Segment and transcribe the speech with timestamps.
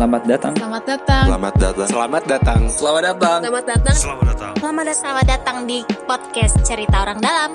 [0.00, 0.54] Selamat datang.
[0.56, 1.24] Selamat datang.
[1.28, 1.76] Selamat datang.
[1.84, 2.60] Selamat datang.
[2.72, 3.40] Selamat datang.
[3.44, 3.96] Selamat datang.
[4.00, 4.54] Selamat datang.
[4.56, 4.96] Selamat datang.
[4.96, 7.50] Selamat datang di podcast Cerita Orang Dalam.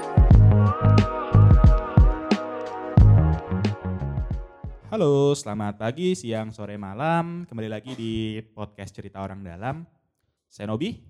[4.94, 7.50] Halo, selamat pagi, siang, sore, malam.
[7.50, 9.82] Kembali lagi di podcast Cerita Orang Dalam.
[10.46, 11.01] Saya Nobi.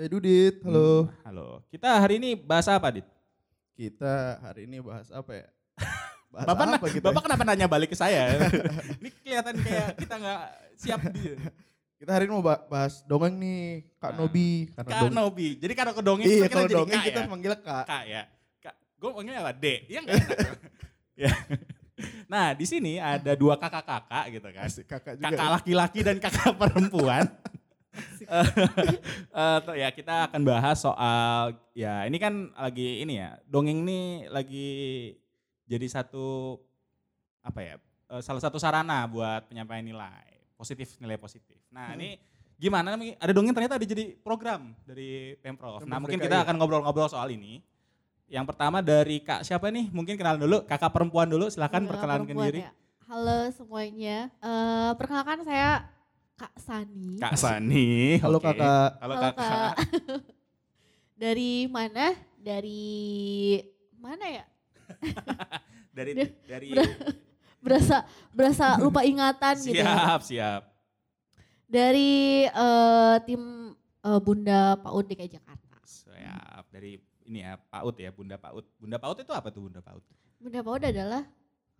[0.00, 1.12] Eh Dudit, halo.
[1.28, 1.60] Halo.
[1.68, 3.04] Kita hari ini bahas apa, Dit?
[3.76, 5.46] Kita hari ini bahas apa ya?
[6.30, 7.10] Bahas Bapak, apa kita?
[7.10, 8.38] Bapak kenapa nanya balik ke saya?
[9.02, 11.36] ini kelihatan kayak kita nggak siap di
[12.00, 14.72] Kita hari ini mau ba- bahas dongeng nih, Kak Nah, Nobi.
[14.72, 15.60] Kak dong- Nobi.
[15.60, 17.26] Jadi kalau ke dongeng Iya, kita kalau jadi dongeng Kak kita ya?
[17.28, 17.84] manggil Kak.
[17.84, 18.22] Kak ya.
[18.58, 19.52] Kak, gue panggilnya apa?
[19.52, 19.66] D.
[19.84, 20.58] Iya nggak enak.
[21.22, 21.32] ya.
[22.24, 24.64] Nah, di sini ada dua kakak-kakak gitu kan.
[24.64, 25.28] Asik, kakak juga.
[25.28, 27.24] kakak laki-laki dan kakak perempuan.
[29.30, 34.00] Eh, tuh ya kita akan bahas soal ya ini kan lagi ini ya dongeng ini
[34.26, 34.70] lagi
[35.66, 36.54] jadi satu
[37.40, 37.74] apa ya
[38.08, 41.56] eh, salah satu sarana buat penyampaian nilai positif nilai positif.
[41.72, 42.20] Nah ini
[42.54, 45.80] gimana nih ada dongeng ternyata ada jadi program dari pemprov.
[45.80, 46.26] Nah Pemprov mungkin DKI.
[46.28, 47.64] kita akan ngobrol-ngobrol soal ini.
[48.28, 49.88] Yang pertama dari kak siapa nih?
[49.88, 51.48] Mungkin kenalan dulu kakak perempuan dulu.
[51.48, 52.60] Silahkan Kakak perkenalkan perempuan diri.
[52.62, 52.70] ya.
[53.08, 54.16] Halo semuanya.
[54.38, 55.88] Eh, perkenalkan saya
[56.36, 57.18] Kak Sani.
[57.18, 58.20] Kak Sani.
[58.22, 58.46] Halo oke.
[58.46, 58.90] kakak.
[59.02, 59.40] Halo Halo, kakak.
[59.42, 59.74] Kak.
[61.20, 62.16] Dari mana?
[62.36, 63.60] Dari
[63.96, 64.44] mana ya?
[65.96, 66.12] Dari
[66.46, 66.68] dari
[67.60, 69.76] Berasa berasa lupa ingatan gitu.
[69.76, 70.62] siap siap.
[71.64, 73.42] Dari eh, tim
[74.00, 75.76] eh, Bunda PAUD DKI Jakarta.
[75.84, 76.64] Siap.
[76.72, 78.64] Dari ini ya PAUD ya Bunda PAUD.
[78.74, 80.02] Bunda PAUD itu apa tuh Bunda PAUD?
[80.40, 81.22] Bunda PAUD adalah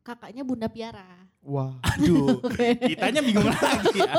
[0.00, 1.26] kakaknya Bunda Piara.
[1.40, 2.44] Wah, Aduh,
[2.88, 4.12] kitanya bingung lagi ya.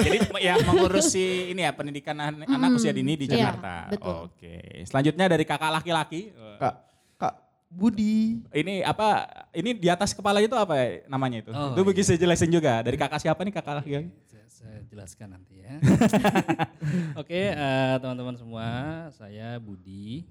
[0.00, 3.92] Jadi yang mengurusi ini ya pendidikan an- anak Hmm, usia dini di iya, Jakarta.
[3.92, 4.16] betul.
[4.32, 4.54] Oke.
[4.88, 6.32] Selanjutnya dari kakak laki-laki.
[6.32, 6.74] Kak, Kak
[7.70, 8.42] Budi.
[8.50, 9.30] Ini apa?
[9.54, 11.54] Ini di atas kepala itu apa ya namanya itu?
[11.54, 12.18] Oh, itu bisa iya.
[12.18, 12.82] jelasin juga.
[12.82, 14.10] Dari kakak siapa nih kakak laki-laki?
[14.26, 15.78] Saya, saya jelaskan nanti ya.
[17.20, 18.66] Oke, eh, teman-teman semua,
[19.14, 20.26] saya Budi.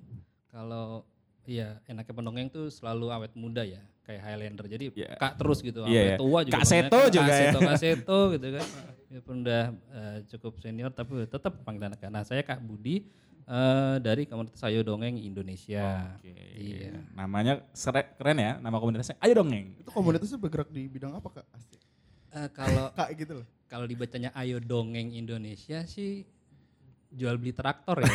[0.52, 1.08] Kalau
[1.48, 4.66] iya enaknya pendongeng tuh selalu awet muda ya, kayak Highlander.
[4.68, 5.16] Jadi Iya.
[5.16, 6.18] kak terus gitu, Iya, awet iya.
[6.20, 6.56] tua juga.
[6.60, 7.40] Kak Seto juga Kak ya.
[7.40, 8.68] Seto, Kak Seto gitu kan.
[9.10, 9.64] Walaupun udah
[9.96, 12.04] eh, cukup senior tapi tetap panggilan anak.
[12.12, 13.08] Nah saya Kak Budi
[13.50, 16.14] eh, dari komunitas Ayo Dongeng Indonesia.
[16.16, 16.30] Oke.
[16.56, 16.94] Iya.
[17.12, 19.18] Namanya sere- keren ya, nama komunitasnya.
[19.20, 19.74] Ayo dongeng.
[19.76, 21.46] Itu komunitasnya bergerak di bidang apa Kak?
[21.52, 21.82] Asik.
[22.30, 23.48] Eh, kalau Kak gitu loh.
[23.66, 26.26] kalau dibacanya Ayo Dongeng Indonesia sih
[27.10, 28.10] jual beli traktor ya.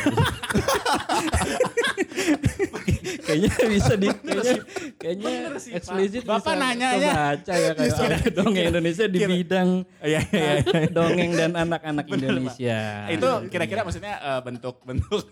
[3.25, 4.53] kayaknya bisa di kayaknya,
[4.95, 5.29] kayaknya
[5.59, 5.77] sih, Pak.
[5.81, 7.11] eksplisit Bapak bisa nanya ya.
[7.11, 7.95] kebaca ya kayak.
[7.99, 9.69] Ayo Dongeng Indonesia di bidang
[9.99, 10.87] Iya iya iya.
[10.93, 12.15] dongeng dan anak-anak Pak.
[12.15, 12.79] Indonesia.
[13.11, 15.23] itu kira-kira maksudnya eh, bentuk-bentuk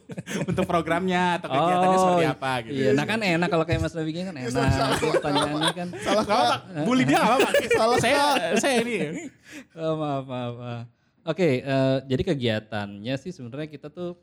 [0.50, 2.74] untuk programnya atau kegiatannya seperti apa gitu.
[2.74, 4.52] Iya, nah kan enak kalau kayak Mas Nabi kan enak.
[5.00, 6.58] Pertanyaannya kan Salah Kak.
[6.84, 7.50] bully dia gak apa-apa.
[7.80, 8.24] Salah, saya,
[8.60, 9.30] saya ini.
[9.78, 10.93] Oh, maaf, maaf, maaf.
[11.24, 14.20] Oke, eh, jadi kegiatannya sih sebenarnya kita tuh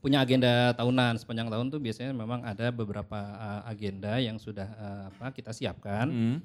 [0.00, 5.02] punya agenda tahunan sepanjang tahun tuh biasanya memang ada beberapa eh, agenda yang sudah eh,
[5.12, 6.08] apa kita siapkan.
[6.08, 6.38] Hmm.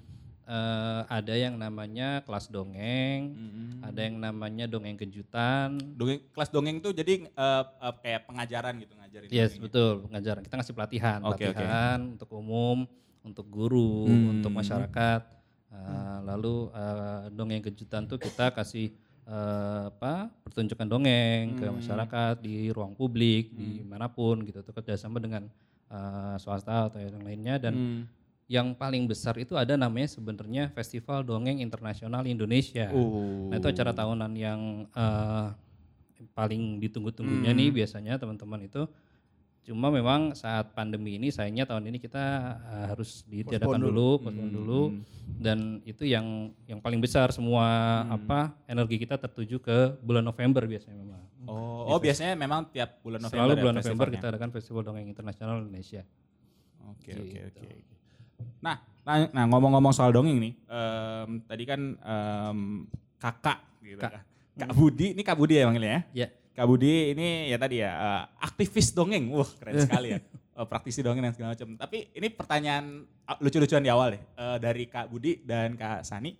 [0.48, 3.36] Eh, ada yang namanya kelas dongeng,
[3.84, 5.76] ada yang namanya dongeng kejutan.
[5.96, 9.28] Dongeng, kelas dongeng tuh jadi eh, eh, kayak pengajaran gitu ngajarin.
[9.28, 9.64] Yes, dongeng.
[9.68, 10.42] betul, pengajaran.
[10.44, 11.36] Kita ngasih pelatihan, oke.
[11.40, 12.84] pelatihan untuk umum,
[13.24, 14.40] untuk guru, Hmm.
[14.40, 15.22] untuk masyarakat.
[15.68, 18.92] Eh, lalu eh, dongeng kejutan tuh kita kasih
[19.28, 21.76] eh, apa pertunjukan dongeng ke Hmm.
[21.78, 25.46] masyarakat di ruang publik, di mana pun gitu, tuh kerjasama dengan
[25.88, 28.02] eh, swasta atau yang lainnya dan Hmm.
[28.48, 32.88] yang paling besar itu ada namanya sebenarnya Festival Dongeng Internasional Indonesia.
[32.92, 33.48] Oh.
[33.48, 35.48] Nah itu acara tahunan yang eh,
[36.34, 37.60] paling ditunggu-tunggunya Hmm.
[37.60, 38.84] nih biasanya teman-teman itu.
[39.68, 42.24] Cuma memang saat pandemi ini sayangnya tahun ini kita
[42.56, 44.48] eh, harus ditiadakan Postpone dulu, Hmm.
[44.48, 44.82] dulu.
[45.38, 46.24] Dan itu yang
[46.64, 47.68] yang paling besar semua
[48.02, 48.16] Hmm.
[48.16, 51.20] apa energi kita tertuju ke bulan November biasanya memang.
[51.44, 55.04] Oh, oh biasanya memang tiap bulan November Selalu ya bulan November kita adakan Festival Dongeng
[55.06, 56.02] Internasional Indonesia.
[56.88, 57.60] Oke oke Gitu.
[57.60, 57.68] oke.
[58.64, 62.60] Nah, nah, nah, ngomong-ngomong soal dongeng nih, em, tadi kan em,
[63.20, 64.12] kakak gitu Kak.
[64.16, 64.24] kan.
[64.58, 66.26] Kak Budi, ini Kak Budi ya manggilnya ya?
[66.26, 66.28] Ya.
[66.58, 70.20] Kak Budi ini ya tadi ya eh, aktivis dongeng, wah keren sekali ya,
[70.58, 71.70] Eh, praktisi dongeng dan segala macam.
[71.78, 73.06] Tapi ini pertanyaan
[73.38, 76.34] lucu-lucuan di awal deh eh, dari Kak Budi dan Kak Sani.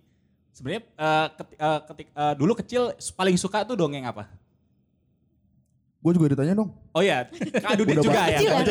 [0.50, 2.82] Sebenarnya eh, keti- eh, ketik- eh, dulu kecil
[3.14, 4.26] paling suka tuh dongeng apa?
[5.98, 6.70] Gue juga ditanya dong.
[6.90, 8.38] Oh ya, Kak Dudi juga ya.
[8.38, 8.62] Kecil ya?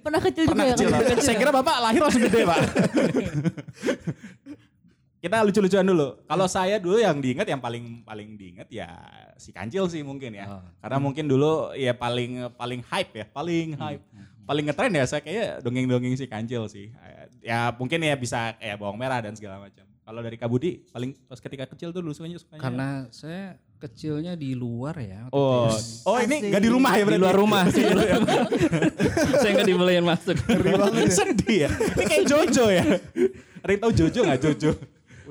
[0.00, 0.88] Pernah kecil Pernah juga kecil.
[1.12, 1.20] ya?
[1.20, 2.58] Saya kira Bapak lahir langsung gede, Pak.
[5.26, 6.22] Kita lucu-lucuan dulu.
[6.22, 8.94] Kalau saya dulu yang diingat yang paling paling diingat ya
[9.34, 10.46] si Kancil sih mungkin ya.
[10.46, 10.62] Oh.
[10.78, 14.06] Karena mungkin dulu ya paling paling hype ya, paling hype.
[14.46, 16.94] Paling ngetren ya saya kayak dongeng-dongeng si Kancil sih.
[17.42, 19.82] Ya mungkin ya bisa kayak bawang merah dan segala macam.
[20.06, 22.62] Kalau dari Kak Budi paling pas ketika kecil tuh dulu sukanya sukanya.
[22.62, 25.26] Karena saya kecilnya di luar ya.
[25.34, 25.66] Oh,
[26.06, 26.54] oh ini Asik.
[26.54, 27.22] gak di rumah ya di berarti?
[27.26, 27.82] luar rumah sih.
[29.42, 30.38] saya nggak dibolehin masuk.
[31.18, 31.70] Sedih ya.
[31.74, 32.86] Ini kayak Jojo ya.
[33.66, 34.70] Ada yang tahu Jojo gak Jojo?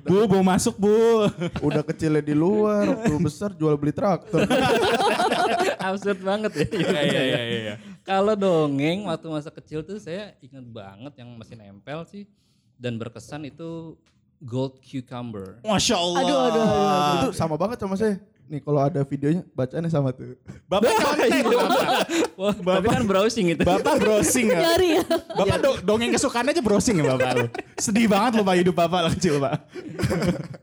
[0.05, 1.25] Bu, mau masuk bu.
[1.65, 4.45] Udah kecilnya di luar, waktu besar jual beli traktor.
[5.85, 6.65] Absurd banget ya.
[6.69, 7.73] Iya, iya, iya, iya.
[8.05, 12.29] Kalau dongeng waktu masa kecil tuh saya ingat banget yang masih nempel sih
[12.77, 13.97] dan berkesan itu
[14.45, 15.57] Gold Cucumber.
[15.65, 16.21] Masya Allah.
[16.21, 18.21] Aduh, aduh, aduh, Itu sama banget sama saya.
[18.45, 20.37] Nih kalau ada videonya bacaannya sama tuh.
[20.65, 21.87] Bapak konten Bapak.
[22.35, 23.61] Wah, tapi kan browsing itu.
[23.61, 24.59] Bapak browsing ya.
[24.63, 25.03] Nyari ya.
[25.33, 27.45] Bapak do- dongeng kesukaan aja browsing ya Bapak lu.
[27.75, 29.55] Sedih banget lu Pak hidup Bapak lah kecil Pak.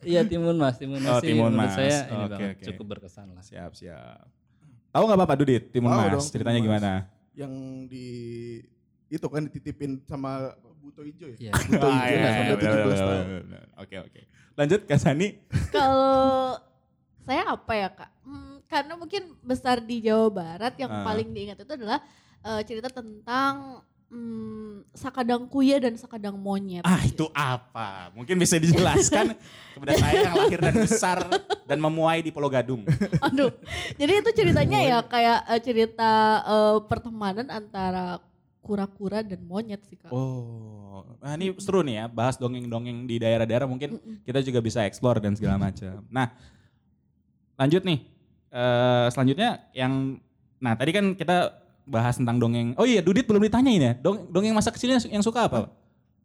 [0.01, 1.75] Iya Timun Mas, Timun Mas Oh, Timun menurut Mas.
[1.75, 2.65] saya ini Oke, banget oke.
[2.67, 3.43] cukup berkesan lah.
[3.43, 4.23] Siap, siap.
[4.89, 6.07] Tahu gak Bapak Dudit, Timun Mas?
[6.09, 6.79] dong, Ceritanya Timun Mas.
[6.79, 6.93] gimana?
[7.33, 7.53] Yang
[7.89, 8.07] di
[9.09, 11.37] itu kan dititipin sama Buto Ijo ya.
[11.41, 11.53] Iya.
[11.53, 13.19] Buto Ah, Ijo iya, nah, iya, sampai benar, 17 benar, tahun.
[13.19, 13.65] benar, benar.
[13.77, 14.21] Oke, oke.
[14.53, 15.29] Lanjut Kak Sani.
[15.69, 16.61] Kalau
[17.23, 18.11] saya apa ya kak?
[18.23, 21.05] Hmm, karena mungkin besar di Jawa Barat yang Ah.
[21.07, 22.03] paling diingat itu adalah
[22.43, 26.83] eh, cerita tentang hmm, sakadang kuya dan sakadang monyet.
[26.83, 28.11] Ah itu apa?
[28.13, 29.39] Mungkin bisa dijelaskan
[29.79, 31.19] kepada saya yang lahir dan besar
[31.65, 32.83] dan memuai di Pulau Gadung.
[33.31, 33.55] Aduh,
[33.97, 36.11] jadi itu ceritanya ya kayak eh, cerita
[36.45, 38.19] eh, pertemanan antara
[38.63, 40.11] kura-kura dan monyet sih kak.
[40.15, 45.19] Oh, nah ini seru nih ya, bahas dongeng-dongeng di daerah-daerah mungkin kita juga bisa explore
[45.19, 45.99] dan segala macam.
[46.07, 46.31] Nah,
[47.63, 47.99] lanjut nih.
[48.51, 50.19] Eh selanjutnya yang,
[50.59, 51.55] nah tadi kan kita
[51.87, 52.75] bahas tentang dongeng.
[52.77, 53.93] Oh iya, Dudit belum ditanyain ya.
[53.97, 55.71] Dong, dongeng masa kecilnya yang suka apa?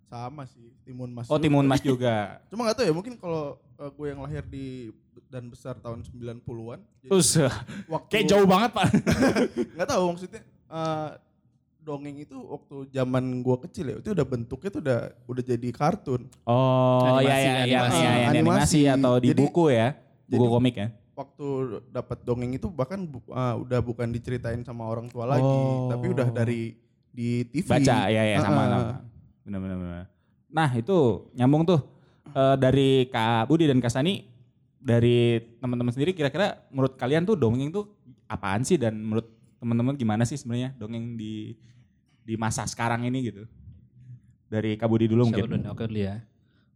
[0.07, 1.27] Sama sih, Timun Mas.
[1.27, 1.43] Oh juga.
[1.43, 2.15] Timun Mas juga.
[2.51, 4.91] Cuma gak tahu ya, mungkin kalau uh, gue yang lahir di
[5.27, 6.79] dan besar tahun 90-an.
[7.03, 7.29] jadi Terus
[7.89, 8.87] waktu kayak jauh banget pak.
[9.75, 11.09] Nggak tahu maksudnya uh,
[11.81, 16.21] dongeng itu waktu zaman gue kecil ya, itu udah bentuknya tuh udah udah jadi kartun.
[16.45, 17.97] Oh Animasi, iya iya iya animasi.
[17.97, 18.81] iya, iya, animasi, Animasi.
[18.93, 19.87] atau di Jadi- buku ya,
[20.27, 20.87] buku jadi- komik ya.
[21.17, 21.47] Waktu
[21.89, 25.89] dapat dongeng itu bahkan bu- uh, udah bukan diceritain sama orang tua lagi, Oh.
[25.89, 26.77] tapi udah dari
[27.09, 27.65] di TV.
[27.65, 28.69] Baca ya ya sama Uh-uh.
[28.69, 28.95] sama.
[29.41, 30.05] Benar benar benar.
[30.47, 30.97] Nah itu
[31.33, 31.81] nyambung tuh
[32.29, 34.29] eh, dari Kak Budi dan Kak Sani
[34.77, 37.89] dari teman-teman sendiri kira-kira menurut kalian tuh dongeng tuh
[38.27, 39.25] apaan sih dan menurut
[39.57, 41.57] teman-teman gimana sih sebenarnya dongeng di
[42.21, 43.43] di masa sekarang ini gitu?
[44.47, 45.65] Dari Kak Budi dulu Siapa mungkin.
[45.65, 46.21] Oke dulu ya.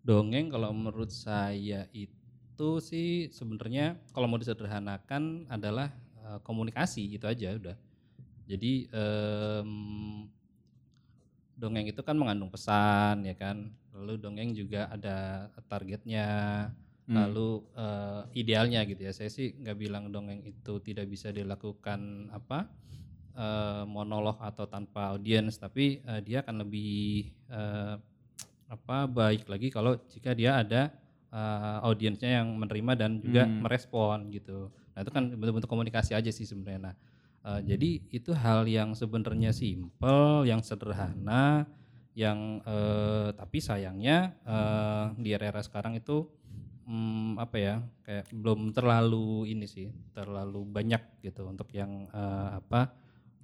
[0.01, 2.17] Dongeng kalau menurut saya itu
[2.81, 7.77] sih sebenarnya kalau mau disederhanakan adalah eh, komunikasi itu aja udah.
[8.49, 9.71] Jadi em,
[11.55, 13.69] dongeng itu kan mengandung pesan ya kan.
[13.95, 16.29] Lalu dongeng juga ada targetnya,
[17.11, 17.27] Hmm.
[17.27, 19.11] lalu eh, idealnya gitu ya.
[19.11, 22.69] Saya sih nggak bilang dongeng itu tidak bisa dilakukan apa
[23.35, 27.95] eh, monolog atau tanpa audiens, tapi eh, dia akan lebih eh,
[28.71, 30.87] apa baik lagi kalau jika dia ada
[31.31, 33.63] eh, audiensnya yang menerima dan juga Hmm.
[33.63, 34.67] merespon gitu.
[34.93, 36.91] Nah itu kan bentuk-bentuk komunikasi aja sih sebenarnya.
[36.91, 36.95] Nah
[37.47, 41.65] eh, jadi itu hal yang sebenarnya simple, yang sederhana,
[42.13, 46.27] yang eh, tapi sayangnya eh, di era-era sekarang itu
[46.83, 52.91] hmm, apa ya kayak belum terlalu ini sih terlalu banyak gitu untuk yang eh, apa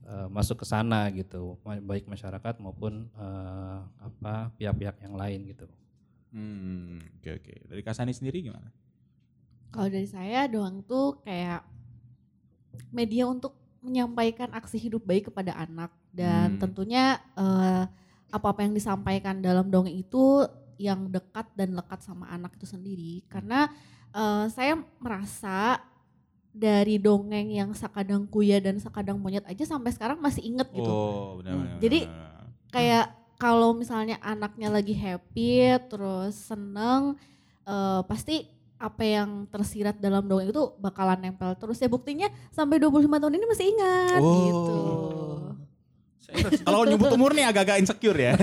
[0.04, 5.66] eh, masuk ke sana gitu baik masyarakat maupun eh, apa pihak-pihak yang lain gitu
[6.38, 7.54] Hmm, oke oke.
[7.66, 8.70] Dari Kak Sani sendiri gimana?
[9.74, 11.66] Kalau dari saya doang tuh kayak
[12.94, 16.62] media untuk menyampaikan aksi hidup baik kepada anak dan Hmm.
[16.62, 17.84] tentunya eh,
[18.30, 20.44] apa-apa yang disampaikan dalam dongeng itu
[20.78, 23.70] yang dekat dan lekat sama anak itu sendiri karena
[24.14, 25.82] eh, saya merasa
[26.54, 31.38] dari dongeng yang sakadang kuya dan sakadang monyet aja sampai sekarang masih inget gitu Oh
[31.38, 31.80] benar Hmm, benar.
[31.80, 32.00] jadi
[32.74, 33.06] kayak
[33.38, 37.16] kalau misalnya anaknya lagi happy terus seneng
[37.64, 43.10] eh, pasti apa yang tersirat dalam dongeng itu bakalan nempel terus ya buktinya sampai 25
[43.10, 44.34] tahun ini masih ingat Oh.
[44.46, 44.78] gitu.
[46.62, 48.36] Kalau nyebut umur nih agak-agak insecure ya.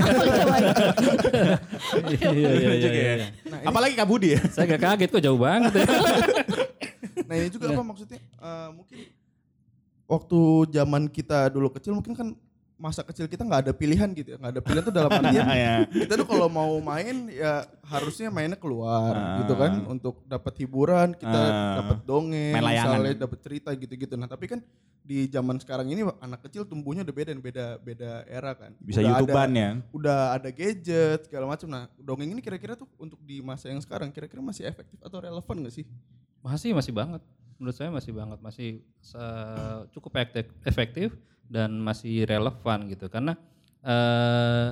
[2.16, 3.28] iya, iya, iya, iya, iya.
[3.62, 4.40] Apalagi Kak Budi ya.
[4.56, 5.84] saya gak kaget kok jauh banget ya.
[7.28, 8.18] nah ini juga apa maksudnya?
[8.20, 8.96] eh, mungkin
[10.04, 10.40] waktu
[10.72, 12.28] zaman kita dulu kecil mungkin kan
[12.74, 15.74] masa kecil kita nggak ada pilihan gitu ya, nggak ada pilihan tuh dalam artian ya.
[15.86, 19.38] kita tuh kalau mau main ya harusnya mainnya keluar Ah.
[19.40, 21.74] gitu kan untuk dapat hiburan kita Ah.
[21.78, 24.58] dapat dongeng misalnya dapat cerita gitu-gitu nah tapi kan
[25.04, 29.10] di zaman sekarang ini anak kecil tumbuhnya udah beda beda beda era kan Bisa Udah
[29.12, 29.70] YouTubean ada, ya.
[29.92, 34.10] udah ada gadget segala macam nah dongeng ini kira-kira tuh untuk di masa yang sekarang
[34.10, 35.86] kira-kira masih efektif atau relevan gak sih
[36.40, 37.22] Masih masih banget.
[37.54, 38.82] Menurut saya masih banget, masih
[39.90, 41.08] cukup efektif, efektif
[41.48, 43.06] dan masih relevan gitu.
[43.08, 43.34] Karena
[43.80, 44.68] eh,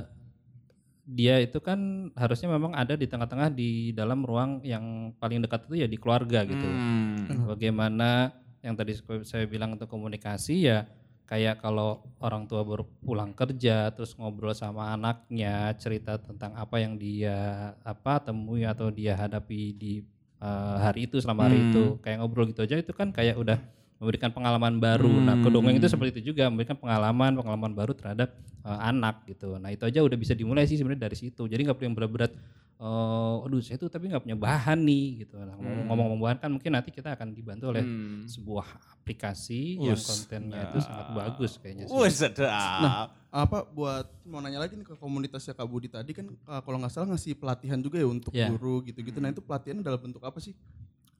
[1.02, 5.83] dia itu kan harusnya memang ada di tengah-tengah di dalam ruang yang paling dekat itu
[5.83, 6.62] ya di keluarga gitu.
[6.62, 7.49] Hmm.
[7.50, 8.31] Bagaimana
[8.62, 8.95] yang tadi
[9.26, 10.87] saya bilang untuk komunikasi ya
[11.26, 16.95] kayak kalau orang tua baru pulang kerja terus ngobrol sama anaknya cerita tentang apa yang
[16.95, 19.93] dia apa temui atau dia hadapi di
[20.38, 21.69] eh, hari itu selama hari Hmm.
[21.75, 23.59] itu kayak ngobrol gitu aja itu kan kayak udah
[24.02, 25.06] memberikan pengalaman baru.
[25.06, 25.47] Nah, Hmm.
[25.47, 29.54] kedongeng itu seperti itu juga memberikan pengalaman pengalaman baru terhadap eh, anak gitu.
[29.56, 31.42] Nah itu aja udah bisa dimulai sih sebenarnya dari situ.
[31.42, 32.32] Jadi nggak perlu yang berat-berat.
[32.75, 35.38] eh aduh saya tuh tapi nggak punya bahan nih gitu.
[35.38, 35.87] Nah, Hmm.
[35.87, 38.26] ngomong-ngomong bahan kan mungkin nanti kita akan dibantu oleh Hmm.
[38.26, 41.14] sebuah aplikasi yang Us, kontennya itu sangat nah.
[41.16, 41.94] bagus kayaknya sih.
[41.94, 43.14] Wih sedap.
[43.30, 46.90] apa buat mau nanya lagi nih ke komunitasnya Kak Budi tadi kan uh, kalau nggak
[46.90, 48.47] salah ngasih pelatihan juga ya untuk Ya.
[48.47, 49.16] guru gitu-gitu.
[49.16, 50.52] Nah itu pelatihannya dalam bentuk apa sih?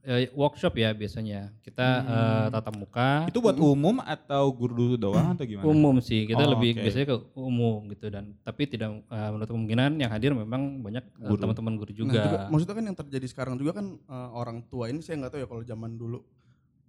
[0.03, 1.55] Eh, workshop ya biasanya.
[1.63, 3.31] Kita eh, tatap muka.
[3.31, 5.63] Itu buat umum atau guru doang atau gimana?
[5.65, 6.83] umum sih kita Oh, lebih oke.
[6.83, 11.39] biasanya ke umum gitu dan tapi tidak eh, menutup kemungkinan yang hadir memang banyak Guru.
[11.39, 12.21] teman-teman guru Nah, juga.
[12.51, 15.49] maksudnya kan yang terjadi sekarang juga kan uh, orang tua ini saya nggak tahu ya
[15.49, 16.19] kalau zaman dulu.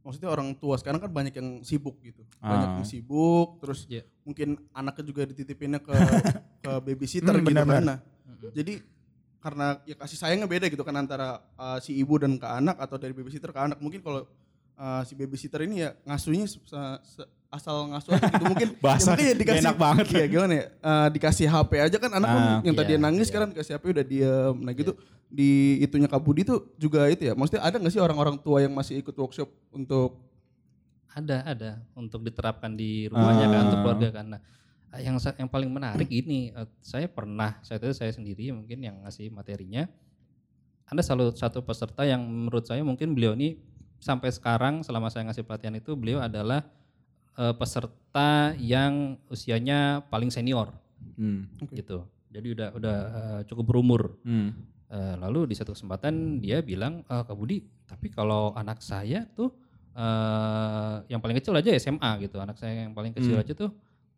[0.02, 2.26] Maksudnya orang tua sekarang kan banyak yang sibuk gitu.
[2.40, 2.76] Banyak Ah.
[2.76, 4.10] yang sibuk terus Iya.
[4.22, 5.94] mungkin anaknya juga dititipinnya ke
[6.66, 7.84] ke babysitter Hmm, gitu kan.
[7.86, 8.00] Nah,
[8.52, 8.82] Jadi
[9.44, 12.96] karena ya kasih sayangnya beda gitu kan antara uh, si ibu dan ke anak atau
[12.96, 13.78] dari babysitter ke anak.
[13.78, 14.24] Mungkin kalau
[14.74, 16.64] uh, si babysitter ini ya ngasuhnya se-
[17.04, 20.06] se- asal ngasuh aja gitu mungkin Bahasa ya, mungkin ya dikasih enak banget.
[20.10, 23.22] ya gimana ya uh, dikasih HP aja kan anak kan Ah, yang tadi iya, nangis
[23.22, 23.30] iya.
[23.30, 24.92] sekarang dikasih HP udah diem nah gitu
[25.30, 28.74] di itunya Kak Budi tuh juga itu ya maksudnya ada nggak sih orang-orang tua yang
[28.74, 30.18] masih ikut workshop untuk
[31.14, 33.84] Ada ada untuk diterapkan di rumahnya kan untuk Ah.
[33.86, 34.26] keluarga kan.
[34.34, 34.42] Nah,
[35.00, 39.02] yang sa- yang paling menarik ini eh, saya pernah saya itu saya sendiri mungkin yang
[39.02, 39.90] ngasih materinya.
[40.86, 43.58] Ada satu satu peserta yang menurut saya mungkin beliau ini
[43.98, 46.62] sampai sekarang selama saya ngasih pelatihan itu beliau adalah
[47.34, 50.70] eh, peserta yang usianya paling senior
[51.16, 51.50] Hmm.
[51.70, 52.06] gitu.
[52.30, 54.18] Jadi udah udah eh, cukup berumur.
[54.22, 54.54] Hmm.
[54.88, 59.50] Eh, lalu di satu kesempatan dia bilang, "Eh, Kak Budi, tapi kalau anak saya tuh
[59.94, 63.42] eh yang paling kecil aja SMA gitu, anak saya yang paling kecil Hmm.
[63.42, 63.70] aja tuh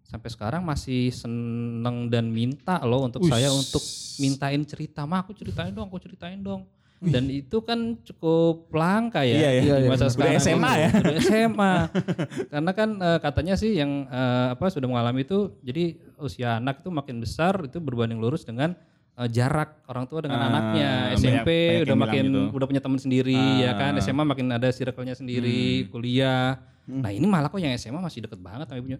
[0.05, 3.29] sampai sekarang masih seneng dan minta loh untuk Wih.
[3.29, 3.81] saya untuk
[4.17, 6.63] mintain cerita, mah aku ceritain dong, aku ceritain dong.
[6.97, 10.13] Dan itu kan cukup langka ya Iya, iya, di iya, masa benar.
[10.15, 10.31] sekarang.
[10.31, 10.89] Udah SMA ya?
[10.95, 11.73] Udah SMA.
[12.55, 15.83] Karena kan eh, katanya sih yang eh, apa sudah mengalami itu, jadi
[16.17, 18.73] usia anak itu makin besar itu berbanding lurus dengan
[19.13, 20.89] eh, jarak orang tua dengan Ah, anaknya.
[21.11, 22.41] banyak- SMP banyak udah yang makin gitu.
[22.53, 23.91] udah punya teman sendiri ya kan.
[23.91, 24.01] Ah.
[24.01, 26.57] SMA makin ada circle-nya sendiri, kuliah.
[26.85, 28.97] Nah, ini malah kok yang SMA masih deket banget sama ibunya.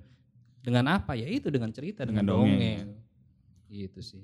[0.65, 1.13] Dengan apa?
[1.13, 2.57] Ya itu dengan cerita, dengan, Dengan dongeng.
[2.57, 2.88] dongeng.
[3.69, 4.24] Gitu sih.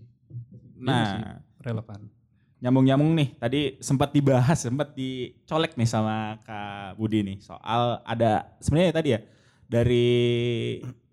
[0.76, 2.10] Nah, Relevan.
[2.58, 3.30] nyambung-nyambung nih.
[3.38, 9.20] Tadi sempat dibahas, sempat dicolek nih sama Kak Budi nih soal ada sebenarnya tadi ya
[9.66, 10.10] dari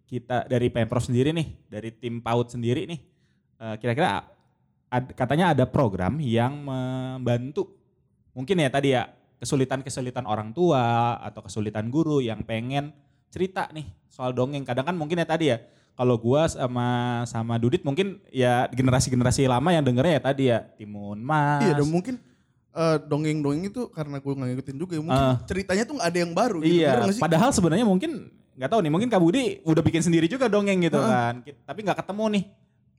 [0.04, 3.00] kita dari Pemprov sendiri nih, dari tim PAUD sendiri nih.
[3.58, 4.28] eh, Kira-kira
[4.88, 7.76] ad- katanya ada program yang membantu
[8.32, 9.08] mungkin ya tadi ya
[9.40, 12.92] kesulitan-kesulitan orang tua atau kesulitan guru yang pengen
[13.28, 14.64] cerita nih soal dongeng.
[14.64, 15.58] Kadang kan mungkin ya tadi ya
[15.94, 16.86] kalau gua sama
[17.26, 21.66] sama Dudit mungkin ya generasi-generasi lama yang dengernya ya tadi ya Timun Mas.
[21.66, 22.14] iya dan mungkin
[22.70, 25.36] uh, dongeng-dongeng itu karena gue nggak ngikutin juga ya mungkin Ah.
[25.42, 28.90] ceritanya tuh nggak ada yang baru gitu Iya, bener padahal sebenarnya mungkin nggak tahu nih,
[28.90, 31.10] mungkin Kak Budi udah bikin sendiri juga dongeng gitu Heeh.
[31.10, 31.34] kan.
[31.62, 32.44] Tapi nggak ketemu nih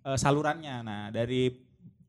[0.08, 0.76] eh, salurannya.
[0.84, 1.52] Nah, dari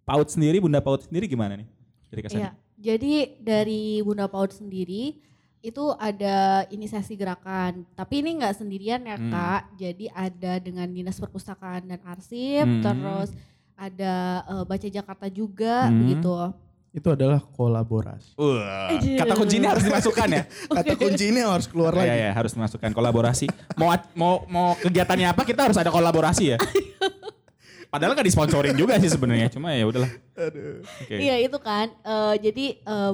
[0.06, 1.66] PAUD sendiri, Bunda PAUD sendiri gimana nih?
[2.10, 2.38] Dari kesan.
[2.42, 5.18] Iya, jadi dari Bunda PAUD sendiri
[5.60, 9.28] itu ada inisiasi gerakan, tapi ini nggak sendirian ya Hmm.
[9.28, 9.62] kak.
[9.76, 12.80] Jadi ada dengan dinas perpustakaan dan arsip, Hmm.
[12.80, 13.30] terus
[13.74, 16.00] ada eh, Baca Jakarta juga Hmm.
[16.00, 16.34] begitu.
[16.90, 19.14] itu adalah kolaborasi Aduh.
[19.14, 20.42] kata kunci ini harus dimasukkan ya.
[20.74, 23.46] kata kunci ini harus keluar Iya, lagi ya, harus dimasukkan kolaborasi.
[23.78, 26.58] Mau mau mau kegiatannya apa kita harus ada kolaborasi ya.
[27.94, 30.10] Padahal kan disponsorin juga sih sebenarnya, cuma ya udahlah.
[30.34, 31.14] Oke.
[31.14, 33.12] Iya itu kan, eh, jadi eh,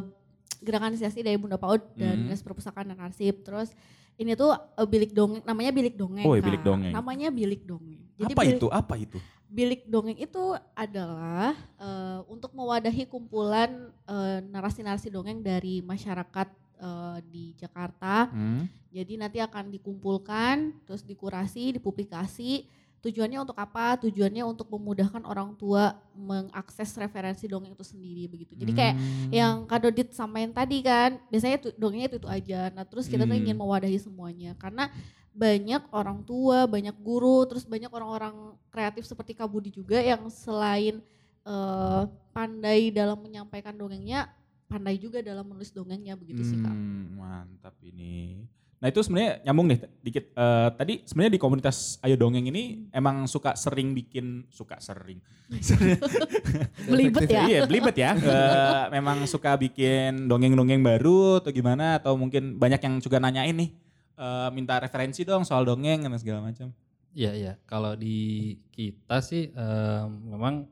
[0.58, 2.22] gerakan inisiasi dari Bunda PAUD dan Hmm.
[2.26, 3.72] dinas perpustakaan dan arsip, terus
[4.16, 6.24] ini tuh eh, bilik dongeng, namanya bilik dongeng.
[6.24, 6.92] Oh, bilik dongeng.
[6.92, 8.00] Namanya bilik dongeng.
[8.16, 8.66] Apa bilik- itu?
[8.68, 9.18] Apa itu?
[9.46, 10.42] bilik dongeng itu
[10.74, 13.70] adalah eh, untuk mewadahi kumpulan
[14.04, 18.26] eh, narasi-narasi dongeng dari masyarakat eh, di Jakarta.
[18.28, 18.66] Hmm.
[18.90, 22.64] Jadi nanti akan dikumpulkan, terus dikurasi, dipublikasi.
[23.04, 24.00] Tujuannya untuk apa?
[24.02, 28.52] Tujuannya untuk memudahkan orang tua mengakses referensi dongeng itu sendiri begitu.
[28.58, 29.30] Jadi kayak Hmm.
[29.30, 32.72] yang Kak Dodit samain tadi kan, biasanya itu, dongengnya itu, itu aja.
[32.74, 33.42] Nah terus kita tuh Hmm.
[33.46, 34.58] ingin mewadahi semuanya.
[34.58, 34.90] Karena
[35.36, 40.98] banyak orang tua, banyak guru, terus banyak orang-orang kreatif seperti Kak Budi juga yang selain
[41.46, 42.02] eh,
[42.34, 44.26] pandai dalam menyampaikan dongengnya,
[44.66, 46.74] pandai juga dalam menulis dongengnya begitu sih Kak.
[46.74, 48.42] Hmm, Mantap ini.
[48.76, 50.24] Nah itu sebenarnya nyambung nih dikit.
[50.36, 55.16] Eh, tadi sebenarnya di komunitas Ayo Dongeng ini emang suka sering bikin, suka sering.
[56.90, 57.42] Belibet ya.
[57.48, 58.12] iya belibet ya.
[58.18, 63.70] Eh, memang suka bikin dongeng-dongeng baru atau gimana atau mungkin banyak yang juga nanyain nih.
[64.16, 66.72] eh, minta referensi dong soal dongeng dan segala macam.
[67.16, 67.52] Iya iya.
[67.64, 70.68] Kalau di kita sih em, memang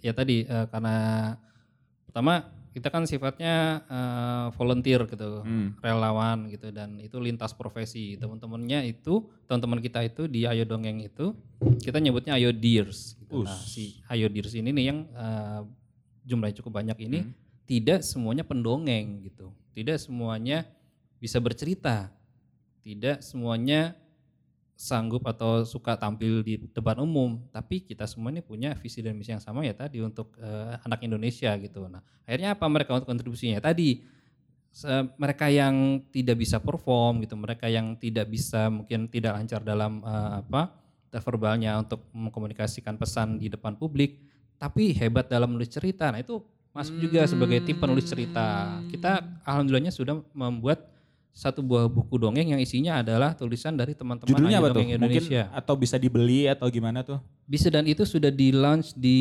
[0.00, 0.96] ya tadi eh, karena
[2.08, 5.74] pertama kita kan sifatnya eh, volunteer gitu, Hmm.
[5.78, 8.14] relawan gitu dan itu lintas profesi.
[8.14, 11.32] Teman-temannya itu teman-teman kita itu di Ayo Dongeng itu
[11.80, 13.16] kita nyebutnya Ayo Dears.
[13.18, 13.42] Gitu.
[13.42, 15.60] Nah, si Ayo Dears ini nih yang eh,
[16.24, 17.32] jumlahnya cukup banyak ini Hmm.
[17.64, 19.50] tidak semuanya pendongeng gitu.
[19.72, 20.64] Tidak semuanya
[21.16, 22.08] bisa bercerita.
[22.80, 23.92] Tidak semuanya
[24.78, 29.34] sanggup atau suka tampil di depan umum, tapi kita semua ini punya visi dan misi
[29.34, 31.90] yang sama ya tadi untuk eh, anak Indonesia gitu.
[31.90, 33.58] Nah, akhirnya apa mereka untuk kontribusinya?
[33.58, 34.06] Tadi
[34.70, 39.98] se- mereka yang tidak bisa perform gitu, mereka yang tidak bisa mungkin tidak lancar dalam
[39.98, 40.70] eh, apa
[41.10, 44.22] verbalnya untuk mengkomunikasikan pesan di depan publik,
[44.62, 46.14] tapi hebat dalam menulis cerita.
[46.14, 46.38] Nah, itu
[46.70, 48.78] masuk juga sebagai tim penulis cerita.
[48.86, 50.86] Kita alhamdulillahnya sudah membuat
[51.38, 54.82] satu buah buku dongeng yang isinya adalah tulisan dari teman-teman Judulnya apa tuh?
[54.82, 55.46] Dongeng Mungkin Indonesia.
[55.54, 57.22] atau bisa dibeli atau gimana tuh?
[57.46, 59.20] Bisa dan itu sudah di launch di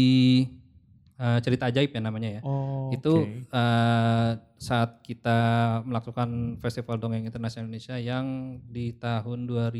[1.21, 2.41] eh, cerita ajaib ya namanya ya.
[2.41, 3.21] Oh, itu
[3.53, 5.37] eh, saat kita
[5.85, 9.77] melakukan Festival Dongeng Internasional Indonesia yang di tahun 2000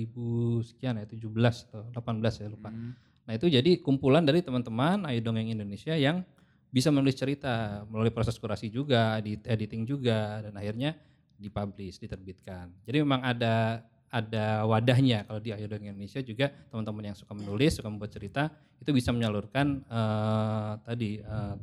[0.61, 1.25] sekian ya 17
[1.73, 2.69] atau 18 ya lupa.
[2.69, 2.93] Hmm.
[3.25, 6.21] Nah itu jadi kumpulan dari teman-teman Ayo Dongeng Indonesia yang
[6.69, 10.93] bisa menulis cerita melalui proses kurasi juga, edit, editing juga, dan akhirnya
[11.37, 12.73] dipublish, diterbitkan.
[12.83, 17.91] Jadi memang ada ada wadahnya kalau di Ayo Indonesia juga teman-teman yang suka menulis, suka
[17.91, 21.55] membuat cerita itu bisa menyalurkan eh, tadi eh,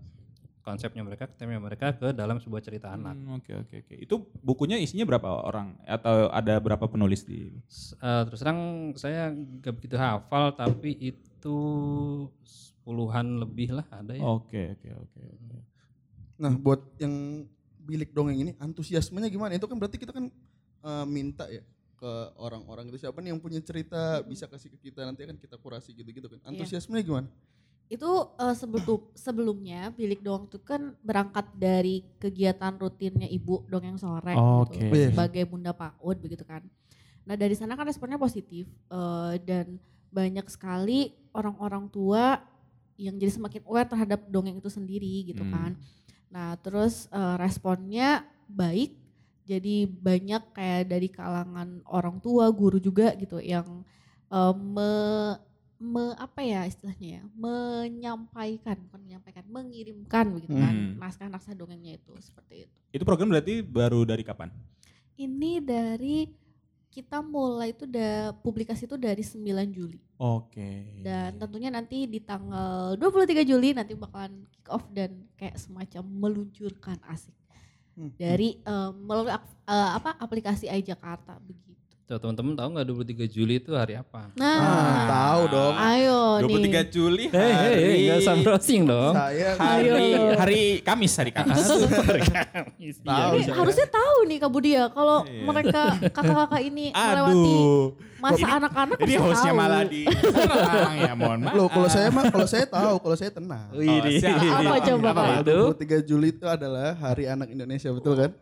[0.64, 3.12] konsepnya mereka, temanya mereka ke dalam sebuah cerita anak.
[3.12, 3.94] Hmm, Oke oke oke.
[4.00, 7.52] Itu bukunya isinya berapa orang atau ada berapa penulis di?
[7.68, 11.58] S- eh, terus terang saya nggak begitu hafal tapi itu
[12.84, 14.24] puluhan lebih lah ada ya.
[14.24, 15.20] Oke oke oke.
[15.20, 15.56] oke.
[16.34, 17.46] Nah, buat yang
[17.84, 19.52] bilik dongeng ini antusiasmenya gimana?
[19.54, 20.32] Itu kan berarti kita kan
[20.82, 21.60] eh, minta ya
[21.94, 25.56] ke orang-orang itu siapa nih yang punya cerita bisa kasih ke kita nanti kan kita
[25.56, 26.40] kurasi gitu-gitu kan.
[26.48, 27.28] Antusiasmenya gimana?
[27.86, 34.32] Itu eh, sebelum sebelumnya Bilik Dongeng itu kan berangkat dari kegiatan rutinnya Ibu Dongeng Sore
[34.32, 34.88] gitu.
[34.88, 35.12] Iya.
[35.12, 36.64] Sebagai Bunda PAUD begitu kan.
[37.24, 39.76] Nah, dari sana kan responnya positif eh, dan
[40.08, 42.38] banyak sekali orang-orang tua
[42.94, 45.52] yang jadi semakin aware terhadap dongeng itu sendiri gitu Hmm.
[45.52, 45.70] kan.
[46.34, 48.98] Nah, terus eh, responnya baik.
[49.44, 53.86] Jadi banyak kayak dari kalangan orang tua, guru juga gitu yang
[54.32, 54.90] eh, me,
[55.78, 60.98] me- apa ya istilahnya ya, menyampaikan, bukan menyampaikan, mengirimkan begitu kan Hmm.
[60.98, 62.76] naskah-naskah dongengnya itu seperti itu.
[62.90, 64.50] Itu program berarti baru dari kapan?
[65.14, 66.26] Ini dari
[66.94, 69.98] kita mulai itu udah publikasi itu dari 9 Juli.
[70.14, 71.02] Oke.
[71.02, 77.02] Dan tentunya nanti di tanggal 23 Juli nanti bakalan kick off dan kayak semacam meluncurkan
[77.10, 77.34] asik
[77.94, 78.10] Hmm.
[78.18, 79.38] dari eh, melalui eh,
[79.70, 81.70] apa aplikasi iJakarta begitu.
[82.04, 82.86] Tuh, teman-teman tahu nggak
[83.16, 84.28] 23 Juli itu hari apa?
[84.36, 85.72] Nah, Ah, tahu dong.
[85.74, 86.84] ayo 23 nih.
[86.86, 89.14] Juli Hei, hei, hari hei, nggak usah browsing dong.
[89.16, 90.20] Saya hari Ayo.
[90.36, 91.64] hari Kamis hari Kamis.
[91.64, 92.94] Super Kamis.
[92.94, 93.56] Iya, Tahu Ini saya.
[93.56, 95.42] harusnya tahu nih Kak Budia kalau Iya.
[95.42, 97.84] mereka kakak-kakak ini melewati Aduh.
[98.20, 99.60] masa anak-anak Ini harusnya hostnya tahu.
[99.64, 101.54] malah di serang ya mohon maaf.
[101.56, 103.64] Loh, kalau saya mah kalau saya tahu, kalau saya tenang.
[103.70, 103.80] Oh,
[104.12, 104.36] siap.
[104.52, 105.56] Apa coba, Apa, itu?
[105.72, 108.32] 23 Juli itu adalah Hari Anak Indonesia, betul kan?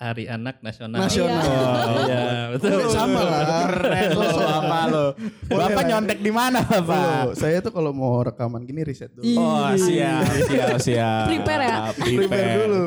[0.00, 0.96] Hari Anak Nasional.
[0.98, 1.44] Nasional.
[1.44, 2.24] Oh, Iya,
[2.56, 2.72] betul.
[2.72, 3.40] Oh, sama lah.
[3.68, 5.04] Keren lo Bapak lo.
[5.46, 7.36] Bapak nyontek di mana Bapak?
[7.36, 9.28] saya tuh kalau mau rekaman gini riset dulu.
[9.36, 11.28] Oh siap, siap, siap.
[11.28, 11.76] Prepare ya?
[11.92, 12.84] Prepare dulu.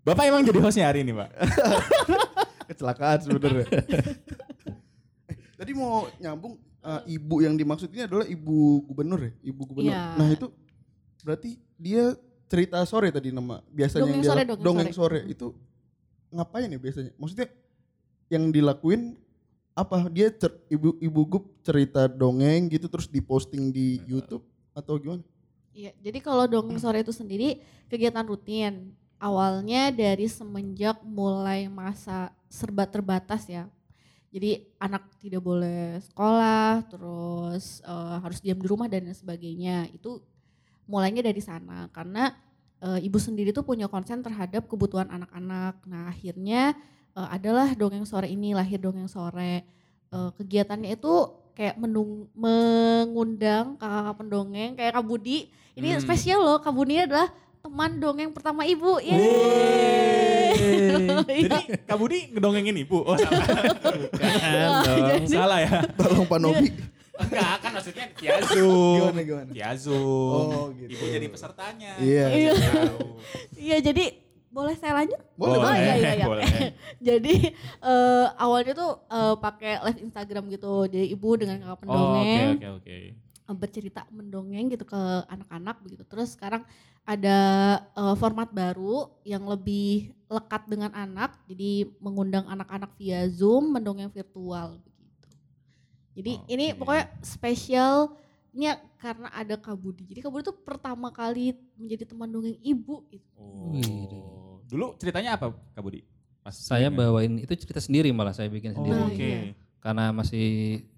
[0.00, 1.28] Bapak emang jadi hostnya hari ini Pak?
[2.72, 3.66] Kecelakaan sebenarnya.
[5.28, 9.92] Eh, Tadi mau nyambung eh, ibu yang dimaksud ini adalah ibu gubernur ya, ibu gubernur.
[9.92, 10.16] Iya.
[10.16, 10.48] Nah itu
[11.20, 12.16] berarti dia
[12.48, 15.20] cerita sore tadi nama biasanya Dongeng yang dia sore, lak- dongeng sore.
[15.28, 15.52] itu
[16.30, 17.12] ngapain ya biasanya?
[17.18, 17.48] Maksudnya
[18.30, 19.18] yang dilakuin
[19.74, 20.06] apa?
[20.10, 24.42] Dia cer- ibu ibu gub cerita dongeng gitu terus diposting di YouTube
[24.74, 25.22] atau gimana?
[25.70, 28.94] Iya, jadi kalau dongeng sore itu sendiri kegiatan rutin.
[29.20, 33.68] Awalnya dari semenjak mulai masa serba terbatas ya.
[34.32, 39.92] Jadi anak tidak boleh sekolah, terus eh, harus diam di rumah dan sebagainya.
[39.92, 40.24] Itu
[40.88, 42.34] mulainya dari sana karena
[42.80, 45.80] eh, ibu sendiri tuh punya konsen terhadap kebutuhan anak-anak.
[45.84, 46.72] Nah akhirnya
[47.10, 49.62] eh, adalah dongeng sore ini lahir dongeng sore.
[50.10, 51.14] Eh, kegiatannya itu
[51.52, 55.52] kayak menung, mengundang kakak pendongeng kayak Kak Budi.
[55.72, 56.02] Ini Hmm.
[56.02, 57.28] spesial loh, Kak Budi adalah
[57.60, 58.96] teman dongeng pertama ibu.
[58.98, 59.20] Yeay.
[60.60, 61.40] Yeay.
[61.46, 63.04] Jadi Kak Budi ngedongengin ibu.
[63.10, 64.82] Oh, salah.
[64.82, 64.82] Wah,
[65.14, 65.70] jadi- salah ya.
[65.94, 66.68] Tolong Pak Nobi.
[67.20, 68.72] Enggak, kan maksudnya Kiazu.
[68.96, 69.50] Gimana, gimana?
[69.50, 69.96] Kiazu.
[69.96, 70.92] Oh, gitu.
[70.96, 71.92] Ibu jadi pesertanya.
[72.00, 72.24] Iya.
[72.30, 72.50] Iya.
[72.56, 73.08] Tahu.
[73.54, 74.04] Iya jadi
[74.50, 75.20] boleh saya lanjut?
[75.38, 76.26] Boleh, Oh iya iya iya.
[76.26, 76.44] boleh.
[77.08, 80.90] Jadi eh, awalnya tuh eh, pakai live Instagram gitu.
[80.90, 82.96] Jadi ibu dengan kakak Oh, oke pendongeng oke oke.
[83.46, 84.98] eh, bercerita mendongeng gitu ke
[85.30, 86.02] anak-anak begitu.
[86.02, 86.66] Terus sekarang
[87.06, 87.38] ada
[87.94, 91.38] eh, format baru yang lebih lekat dengan anak.
[91.46, 94.82] Jadi mengundang anak-anak via Zoom mendongeng virtual
[96.20, 96.76] Jadi ini Oke.
[96.76, 98.12] pokoknya spesial
[98.50, 100.04] ini ya karena ada Kak Budi.
[100.04, 103.24] Jadi Kak Budi tuh pertama kali menjadi teman dongeng ibu gitu.
[103.34, 104.60] Oh.
[104.66, 106.04] Dulu ceritanya apa Kak Budi?
[106.40, 106.98] Pas Saya bikin?
[106.98, 108.96] bawain itu cerita sendiri malah saya bikin Oh, sendiri.
[108.96, 109.16] Nah, Oke.
[109.22, 109.40] iya.
[109.80, 110.48] Karena masih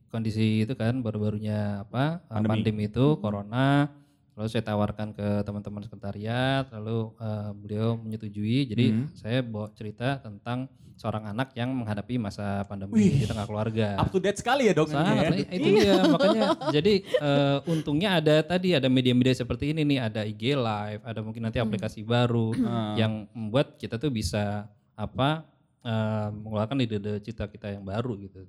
[0.08, 2.50] kondisi itu kan baru-barunya apa uh, Pandemi.
[2.52, 3.88] pandemi, itu corona.
[4.32, 8.64] Lalu saya tawarkan ke teman-teman sekretariat, lalu uh, beliau menyetujui.
[8.64, 9.06] Jadi Hmm.
[9.12, 13.20] saya bawa cerita tentang seorang anak yang menghadapi masa pandemi Wih.
[13.20, 13.96] di tengah keluarga.
[13.96, 15.30] Up to date sekali ya dongengnya Sangat, ya.
[15.30, 20.20] nah, itu dia makanya jadi eh, untungnya ada tadi ada media-media seperti ini nih ada
[20.22, 22.94] IG live ada mungkin nanti aplikasi baru Hmm.
[22.94, 25.42] yang membuat kita tuh bisa apa
[25.80, 28.44] eh, mengeluarkan ide-ide cita kita yang baru gitu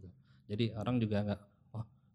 [0.45, 1.41] jadi orang juga nggak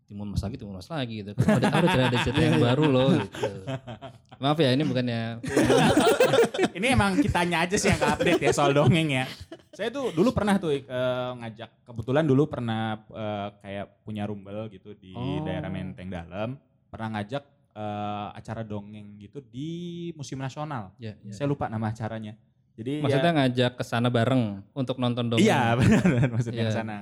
[0.09, 3.09] timun mas lagi timun mas lagi gitu ada ada cerita ada cerita yang baru loh
[3.14, 3.51] gitu
[4.38, 5.21] maaf ya ini bukannya
[6.75, 9.25] Ini emang kitanya aja sih yang update ya soal dongeng ya.
[9.71, 10.85] Saya tuh dulu pernah tuh eh,
[11.35, 15.42] ngajak, kebetulan dulu pernah eh, kayak punya rumbel gitu di Oh.
[15.42, 16.55] daerah Menteng Dalam.
[16.87, 17.42] Pernah ngajak
[17.75, 19.71] eh, acara dongeng gitu di
[20.14, 20.94] Museum Nasional.
[20.99, 21.33] ya, ya.
[21.33, 22.38] Saya lupa nama acaranya.
[22.79, 26.71] Jadi maksudnya ya, ngajak ke sana bareng untuk nonton dongeng Iya benar maksudnya Iya.
[26.71, 26.97] ke sana.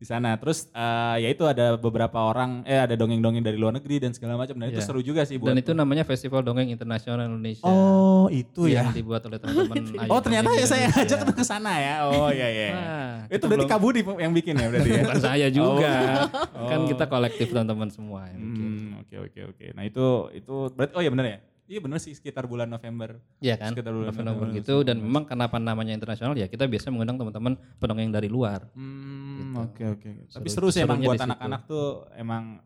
[0.00, 4.00] Di sana terus eh, ya itu ada beberapa orang eh ada dongeng-dongeng dari luar negeri
[4.00, 4.88] dan segala macam dan itu Iya.
[4.88, 8.96] seru juga sih buat dan itu namanya Festival Dongeng Internasional Indonesia Oh, itu yang ya.
[8.96, 9.76] dibuat oleh teman-teman
[10.08, 11.94] Oh, ternyata ya saya tuh ke sana ya.
[12.08, 12.66] Oh, iya iya.
[12.72, 15.00] Nah, itu berarti belum- Kak Budi yang bikin ya berarti ya.
[15.04, 15.92] bukan saya juga.
[16.56, 16.64] Oh.
[16.64, 18.64] Kan kita kolektif teman-teman semua yang bikin.
[18.64, 19.66] Hmm, oke oke oke.
[19.76, 21.38] Nah, itu itu berarti oh iya benar ya.
[21.70, 23.22] Iya benar sih sekitar bulan November.
[23.38, 23.70] Iya kan?
[23.70, 27.54] Sekitar bulan November November, gitu dan memang kenapa namanya internasional ya kita biasa mengundang teman-teman
[27.78, 28.66] pendongeng dari luar.
[28.74, 29.54] Hmm, Gitu.
[29.56, 30.10] oke oke.
[30.28, 32.58] Tapi Seru- seru sih emang buat anak-anak tuh emang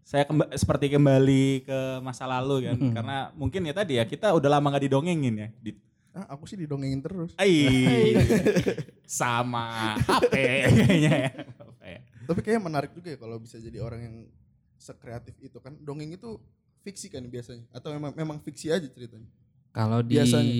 [0.00, 2.94] saya kemba- seperti kembali ke masa lalu kan Hmm.
[2.94, 5.74] karena mungkin ya tadi ya kita udah lama gak didongengin ya di
[6.12, 7.32] Ah, aku sih didongengin terus.
[7.34, 8.12] Ai,
[9.08, 10.32] sama HP
[10.68, 11.30] kayaknya ya.
[11.56, 12.00] Apa ya.
[12.22, 14.16] Tapi kayaknya menarik juga ya kalau bisa jadi orang yang
[14.76, 15.72] sekreatif itu kan.
[15.78, 16.36] Dongeng itu
[16.82, 19.26] fiksi kan biasanya atau memang memang fiksi aja ceritanya.
[19.72, 20.52] Kalau di Biasanya.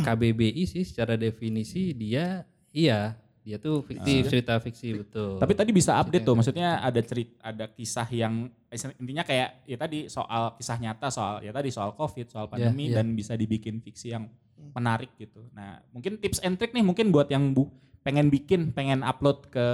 [0.06, 5.36] KBBI sih secara definisi dia iya dia tuh fiktif cerita fiksi betul.
[5.36, 8.48] Tapi tadi bisa update Cerita tuh, maksudnya ada cerita, ada kisah yang
[8.96, 13.04] intinya kayak ya tadi soal kisah nyata soal ya tadi soal covid, soal pandemi iya.
[13.04, 14.32] dan bisa dibikin fiksi yang
[14.72, 15.44] menarik gitu.
[15.52, 17.68] Nah mungkin tips and trick nih mungkin buat yang bu
[18.00, 19.68] pengen bikin, pengen upload ke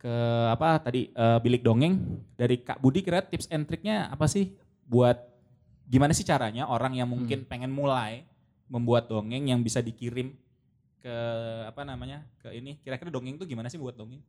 [0.00, 0.16] ke
[0.48, 2.00] apa tadi eh, bilik dongeng
[2.32, 4.52] dari Kak Budi kira tips and tricknya apa sih
[4.84, 5.16] buat
[5.84, 8.24] gimana sih caranya orang yang mungkin pengen mulai
[8.68, 10.32] membuat dongeng yang bisa dikirim
[11.04, 11.16] ke
[11.68, 14.24] apa namanya ke ini kira-kira dongeng tuh gimana sih buat dongeng?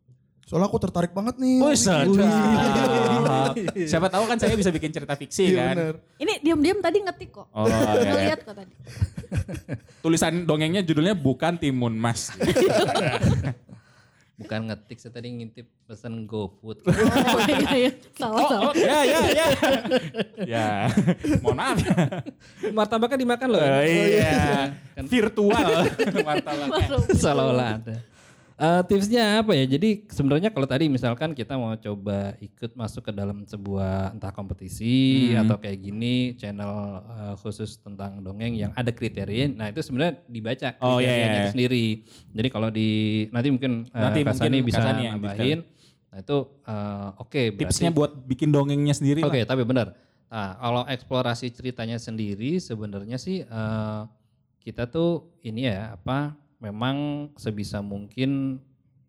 [0.46, 1.58] Soalnya aku tertarik banget nih.
[1.58, 1.74] Oh.
[3.74, 5.74] Siapa tahu kan saya bisa bikin cerita fiksi Iya kan.
[5.74, 5.96] bener.
[6.22, 7.50] Ini diam-diam tadi ngetik kok.
[7.50, 8.14] Oh, iya.
[8.14, 8.74] Ngeliat kok tadi.
[10.06, 12.30] Tulisan dongengnya judulnya bukan Timun Mas.
[14.36, 16.84] bukan ngetik saya tadi ngintip pesan GoFood.
[16.84, 17.92] Oh iya iya.
[18.20, 18.64] Salah Oh, salah.
[18.68, 19.48] oh, ya ya ya.
[20.60, 20.68] ya.
[21.40, 21.78] Mohon maaf.
[22.76, 23.64] Martabaknya dimakan loh.
[23.64, 24.76] Oh, iya.
[24.92, 25.88] Kan Virtual.
[26.28, 26.98] Martabaknya.
[27.16, 27.96] seolah-olah ada.
[28.56, 29.68] Eh, tipsnya apa ya?
[29.68, 35.28] Jadi sebenarnya kalau tadi misalkan kita mau coba ikut masuk ke dalam sebuah entah kompetisi
[35.30, 35.44] Hmm.
[35.44, 36.72] atau kayak gini channel
[37.04, 41.36] eh, khusus tentang dongeng yang ada kriteria, nah itu sebenarnya dibaca Oh, iya, kriterianya iya.
[41.38, 41.86] itu sendiri.
[42.32, 42.90] Jadi kalau di
[43.28, 45.60] nanti mungkin eh, Nanti Kak Sani mungkin bisa Kak Sani yang nambahin.
[46.08, 47.42] Nah itu eh, oke.
[47.52, 49.52] berarti- Tipsnya buat bikin dongengnya sendiri Oke, lah.
[49.52, 50.00] tapi benar.
[50.26, 54.02] Nah, kalau eksplorasi ceritanya sendiri sebenarnya sih eh,
[54.60, 56.96] kita tuh ini ya apa memang
[57.36, 58.60] sebisa mungkin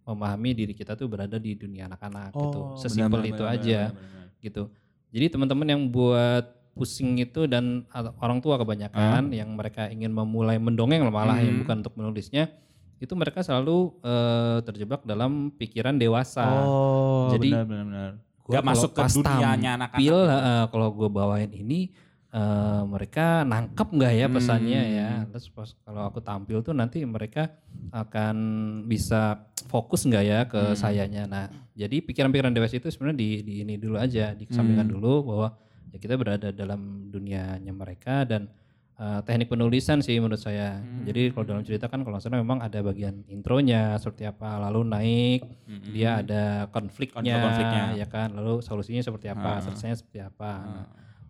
[0.02, 2.58] memahami diri kita tuh berada di dunia anak-anak gitu.
[2.62, 4.26] Oh, Sesimpel benar, itu benar, aja benar, benar, benar.
[4.38, 4.62] gitu.
[5.10, 7.88] Jadi teman-teman yang buat pusing itu dan
[8.20, 11.62] orang tua kebanyakan yang mereka ingin memulai mendongeng malah yang Hmm.
[11.64, 12.52] bukan untuk menulisnya
[12.96, 16.44] itu mereka selalu eh, terjebak dalam pikiran dewasa.
[16.44, 18.12] Oh, Jadi, benar benar benar.
[18.46, 20.06] Gua Gak masuk ke dunianya anak-anak.
[20.06, 21.90] eh, kalau gue bawain ini
[22.36, 24.94] eh, mereka nangkep nggak ya pesannya Hmm.
[24.94, 27.48] ya terus pas kalau aku tampil tuh nanti mereka
[27.90, 28.36] akan
[28.84, 30.76] bisa fokus nggak ya ke Hmm.
[30.76, 34.94] sayanya nah jadi pikiran-pikiran dewasa itu sebenarnya di, di ini dulu aja dikesampingkan Hmm.
[34.94, 35.48] dulu bahwa
[35.88, 38.52] ya kita berada dalam dunianya mereka dan
[38.94, 40.80] eh, teknik penulisan sih menurut saya.
[41.04, 45.40] Jadi kalau dalam cerita kan kalau salah memang ada bagian intronya seperti apa, lalu naik,
[45.86, 47.84] dia ada konfliknya, Konflik-konfliknya.
[47.94, 49.60] ya kan, lalu solusinya seperti apa, Ah.
[49.60, 50.52] selesainya seperti apa.
[50.64, 50.86] Nah,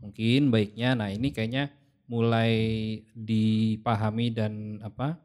[0.07, 1.75] mungkin baiknya, nah ini kayaknya
[2.07, 2.55] mulai
[3.11, 5.19] dipahami dan apa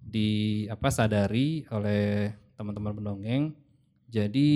[0.00, 0.30] di
[0.66, 3.42] apa sadari oleh teman-teman pendongeng.
[4.06, 4.48] Jadi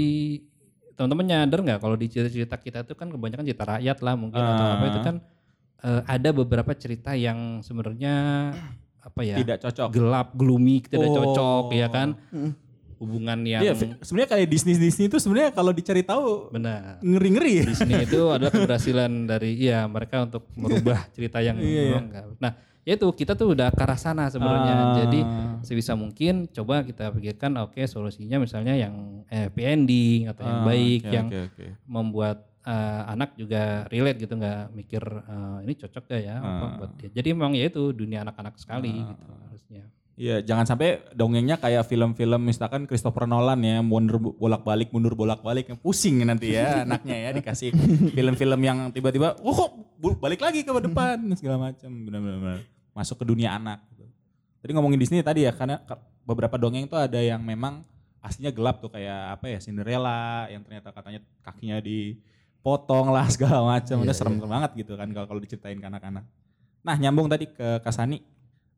[0.94, 4.66] teman-teman nyadar nggak kalau di cerita-cerita kita itu kan kebanyakan cerita rakyat lah mungkin atau
[4.72, 5.04] apa itu Ah.
[5.04, 5.16] kan
[5.80, 8.14] eh, ada beberapa cerita yang sebenarnya
[8.98, 9.88] apa ya Tidak cocok.
[9.90, 11.16] gelap, gloomy, tidak Oh.
[11.20, 12.14] cocok ya kan
[13.04, 16.96] hubungan yang Iya, sebenarnya kayak Disney Disney itu sebenarnya kalau dicari tahu benar.
[16.98, 17.64] ngeri-ngeri ya.
[17.66, 22.00] Disney itu adalah keberhasilan dari iya mereka untuk merubah cerita yang Iya, iya.
[22.36, 24.72] Nah, ya itu kita tuh udah ke arah sana sebenarnya.
[24.74, 24.94] Ah.
[24.98, 25.20] Jadi
[25.60, 30.66] sebisa mungkin coba kita pikirkan oke solusinya misalnya yang eh, happy ending atau yang Ah,
[30.66, 31.66] baik oke, yang oke, oke.
[31.86, 36.72] membuat eh, anak juga relate gitu nggak mikir eh, ini cocok gak ya apa Ah.
[36.78, 37.08] buat dia.
[37.10, 39.12] Jadi memang ya itu dunia anak-anak sekali gitu
[39.44, 39.84] harusnya.
[40.14, 46.22] Iya, jangan sampai dongengnya kayak film-film misalkan Christopher Nolan ya, mundur bolak-balik, mundur bolak-balik, pusing
[46.22, 47.74] nanti ya anaknya ya dikasih
[48.14, 49.70] film-film yang tiba-tiba, oh kok
[50.22, 52.62] balik lagi ke depan segala macam, benar-benar
[52.94, 53.82] masuk ke dunia anak.
[53.90, 54.06] Gitu.
[54.62, 55.82] Tadi ngomongin Disney tadi ya, karena
[56.22, 57.82] beberapa dongeng tuh ada yang memang
[58.22, 63.98] aslinya gelap tuh kayak apa ya Cinderella yang ternyata katanya kakinya dipotong lah segala macam,
[63.98, 66.22] udah serem banget gitu kan kalau kalau diceritain ke anak-anak.
[66.86, 68.22] Nah nyambung tadi ke Kasani,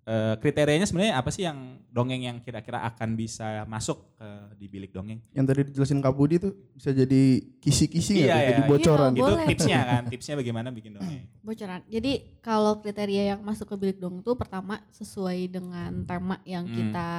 [0.07, 4.95] Eh, kriterianya sebenarnya apa sih yang dongeng yang kira-kira akan bisa masuk ke di bilik
[4.95, 5.19] dongeng?
[5.35, 8.39] Yang tadi dijelasin Kak Budi tuh bisa jadi kisi-kisi Iya, tuh?
[8.39, 8.49] iya.
[8.55, 9.11] Jadi bocoran.
[9.11, 9.47] Iya, Itu Boleh.
[9.51, 11.27] tipsnya kan, tipsnya bagaimana bikin dongeng?
[11.43, 11.83] bocoran.
[11.91, 16.77] Jadi kalau kriteria yang masuk ke bilik dongeng itu pertama sesuai dengan tema yang Hmm.
[16.77, 17.11] kita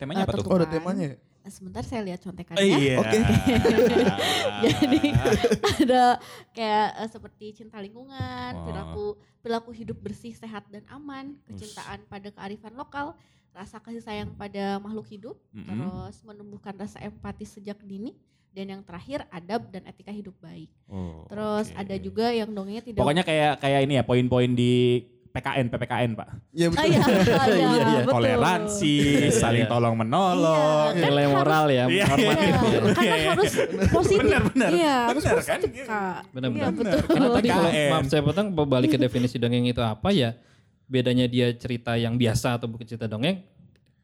[0.00, 0.48] Temanya Eh, apa tuh?
[0.48, 1.16] Oh ada temanya ya?
[1.50, 2.62] Sebentar saya lihat contekannya.
[2.62, 2.96] iya.
[3.02, 3.18] Oke.
[4.64, 5.00] Jadi
[5.82, 6.22] ada
[6.54, 8.62] kayak eh, seperti cinta lingkungan, Wah.
[8.62, 9.06] perilaku
[9.42, 13.18] perilaku hidup bersih, sehat dan aman, kecintaan pada kearifan lokal,
[13.50, 15.66] rasa kasih sayang pada makhluk hidup, Mm-mm.
[15.66, 18.14] terus menumbuhkan rasa empati sejak dini,
[18.52, 20.68] dan yang terakhir adab dan etika hidup baik.
[20.86, 21.78] Oh, Terus oke.
[21.80, 26.28] ada juga yang dongengnya tidak Pokoknya kayak kayak ini ya poin-poin di PKN, PPKN pak.
[26.52, 26.84] Iya betul.
[26.92, 28.00] iya, iya, Iya, iya.
[28.04, 30.92] Toleransi, Iya, saling tolong menolong.
[30.92, 32.06] Iya, kan Nilai moral ya, Iya, Iya, ya.
[32.12, 32.32] karena
[33.00, 33.52] Iya, harus
[33.88, 34.20] positif.
[34.28, 34.70] Benar, benar.
[34.70, 35.88] Iya, harus Benar, positif, kan?
[35.88, 36.20] Kak.
[36.36, 36.60] Benar-benar.
[36.60, 37.00] Iya, betul.
[37.08, 40.36] Karena tadi kalau maaf saya potong balik ke definisi dongeng itu apa ya?
[40.84, 43.40] Bedanya dia cerita yang biasa atau bukan cerita dongeng.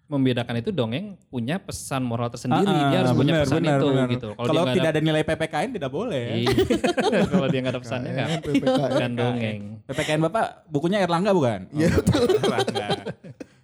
[0.08, 2.64] Membedakan itu dongeng punya pesan moral tersendiri.
[2.64, 4.08] Ah, dia harus punya benar, pesan benar, itu benar.
[4.08, 4.28] gitu.
[4.40, 6.26] Kalau tidak ada nilai PPKN tidak boleh.
[6.48, 6.56] Iya.
[7.36, 8.88] kalau dia nggak ada pesannya nggak PPKN.
[8.88, 9.60] bukan dongeng.
[9.84, 11.60] PPKN Bapak bukunya Erlangga bukan?
[11.76, 12.24] Iya betul.
[12.40, 12.88] Erlangga.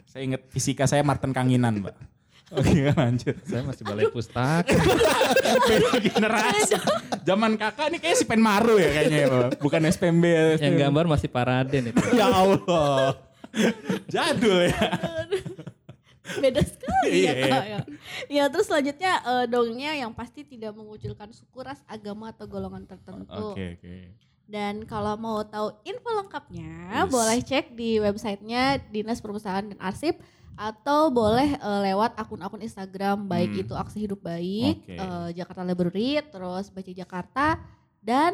[0.05, 1.97] Saya ingat fisika saya Martin Kanginan, Mbak.
[2.55, 3.37] Oke, lanjut.
[3.49, 4.71] Saya masih balai pustaka.
[5.69, 6.77] Beda generasi.
[7.27, 9.51] Zaman kakak ini kayak si Penmaru ya kayaknya ya, Bapak.
[9.59, 10.25] Bukan SPMB.
[10.29, 10.43] ya.
[10.61, 11.99] yang gambar masih Paraden itu.
[12.15, 13.19] Ya Allah.
[14.07, 14.83] Jadul ya.
[16.25, 17.65] Beda sekali Iya, ya Kak.
[17.65, 17.79] Ya.
[18.27, 23.53] Ya, terus selanjutnya eh, dongengnya yang pasti tidak mengucilkan suku, ras, agama atau golongan tertentu.
[23.53, 23.95] Oke, oke.
[24.45, 27.09] Dan kalau mau tahu info lengkapnya, Yes.
[27.09, 30.21] boleh cek di websitenya Dinas Perpustakaan dan Arsip
[30.55, 33.63] atau boleh eh, lewat akun-akun Instagram baik Hmm.
[33.63, 34.95] itu Aksi Hidup Baik, Oke.
[34.95, 37.47] eh, Jakarta Library, terus Baca Jakarta
[37.99, 38.33] dan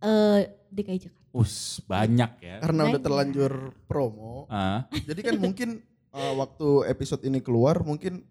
[0.00, 1.18] eh, DKI Jakarta.
[1.30, 2.56] Us, banyak ya.
[2.58, 3.04] Karena udah Banyak.
[3.04, 3.52] terlanjur
[3.86, 4.46] promo.
[4.46, 5.78] Ah, Jadi kan mungkin
[6.12, 8.22] uh, waktu episode ini keluar mungkin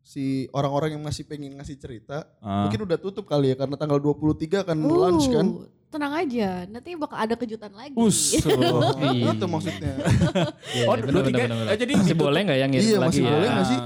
[0.00, 2.62] si orang-orang yang masih pengen ngasih cerita ah.
[2.66, 5.46] mungkin udah tutup kali ya karena tanggal 23 kan launch kan.
[5.46, 7.94] Uh, Tenang aja, nanti bakal ada kejutan lagi.
[7.94, 8.34] Us.
[8.44, 9.32] Oh, Iya.
[9.38, 9.94] itu maksudnya.
[10.74, 11.42] Iya, Oh, benar, dua benar, tiga.
[11.46, 11.72] benar, benar.
[11.72, 13.30] Eh, jadi masih boleh nggak yang ngirim Iya, lagi masih ya?
[13.30, 13.78] boleh nggak sih?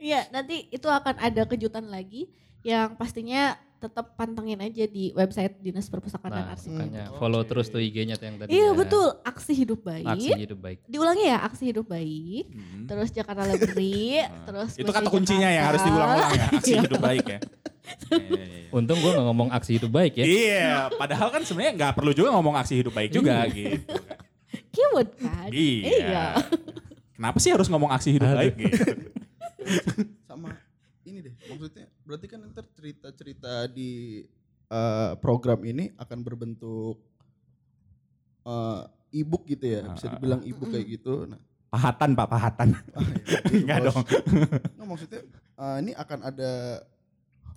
[0.00, 2.22] Iya, nanti itu akan ada kejutan lagi
[2.60, 6.68] yang pastinya tetap pantengin aja di website Dinas Perpustakaan dan Nah, Arsip.
[6.70, 7.48] makanya Hmm, follow oke.
[7.48, 8.50] terus tuh IG-nya tuh yang tadi.
[8.50, 8.76] Iya ya.
[8.76, 10.04] betul, aksi hidup baik.
[10.06, 10.78] Aksi hidup baik.
[10.84, 12.44] Diulangi ya, aksi hidup baik.
[12.46, 12.84] Hmm.
[12.84, 14.28] Terus Jakarta Library, Ah.
[14.44, 15.66] terus itu kata kuncinya Jakarta.
[15.66, 16.46] harus diulang-ulang ya.
[16.52, 16.80] Aksi Iya.
[16.82, 17.40] hidup baik ya.
[17.90, 18.68] Iya, iya.
[18.70, 20.22] Untung gue gak ngomong aksi hidup baik ya.
[20.22, 23.82] Iya, padahal kan sebenarnya nggak perlu juga ngomong aksi hidup baik juga gitu.
[23.82, 23.98] kan.
[24.70, 25.48] Keyword kan?
[25.50, 26.38] Iya.
[27.10, 28.38] Kenapa sih harus ngomong aksi hidup Aduh.
[28.38, 28.82] baik gitu?
[30.22, 30.54] Sama
[31.02, 34.26] ini deh maksudnya berarti kan ntar cerita-cerita di
[34.66, 36.98] uh, program ini akan berbentuk
[38.42, 38.82] uh,
[39.14, 41.38] e-book gitu ya bisa dibilang e-book kayak gitu nah
[41.70, 42.74] Pahatan Pak, pahatan.
[42.98, 42.98] ah,
[43.30, 44.02] ya, Enggak dong.
[44.74, 45.20] Nggak, maksudnya
[45.54, 46.82] uh, ini akan ada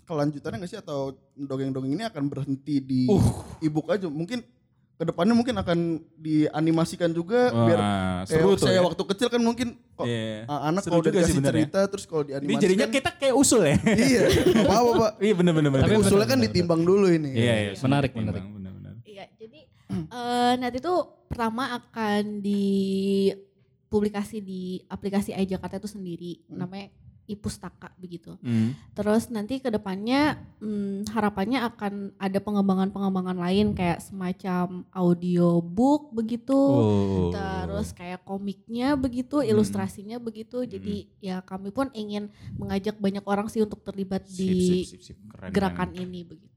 [0.06, 3.42] kelanjutannya nggak sih atau dongeng-dongeng ini akan berhenti di Uh.
[3.58, 4.46] e-book aja mungkin
[4.93, 8.82] ke depannya mungkin akan dianimasikan juga biar Wah, kayak seru tuh saya ya.
[8.84, 10.43] waktu kecil kan mungkin kok Iya.
[10.45, 11.60] uh, anak kalau udah juga sih dikasih bener ya.
[11.60, 13.75] cerita terus kalau Ini dianimasikan jadinya kita kayak usul ya.
[13.89, 15.84] iya nggak apa-apa pak Iya bener bener bener.
[15.84, 17.71] tapi usulnya bener, kan bener, ditimbang dulu ini Iya, iya.
[17.75, 18.43] Menarik, Timbang, menarik.
[18.47, 18.93] Bener bener.
[19.03, 19.60] Iya, jadi
[19.93, 26.60] Eh, nanti tuh pertama akan dipublikasi di aplikasi iJakarta itu sendiri, Hmm.
[26.60, 26.88] namanya
[27.34, 28.38] iPustaka begitu.
[28.39, 28.78] Hmm.
[28.93, 36.54] Terus nanti ke depannya hmm, harapannya akan ada pengembangan-pengembangan lain kayak semacam audiobook begitu.
[36.56, 37.30] Oh.
[37.34, 39.50] Terus kayak komiknya begitu, Hmm.
[39.50, 40.63] ilustrasinya begitu.
[40.63, 45.02] Jadi ya kami pun ingin mengajak banyak orang sih untuk terlibat Sip, di sip, sip,
[45.02, 45.17] sip.
[45.28, 46.06] Keren, gerakan keren.
[46.06, 46.52] ini begitu.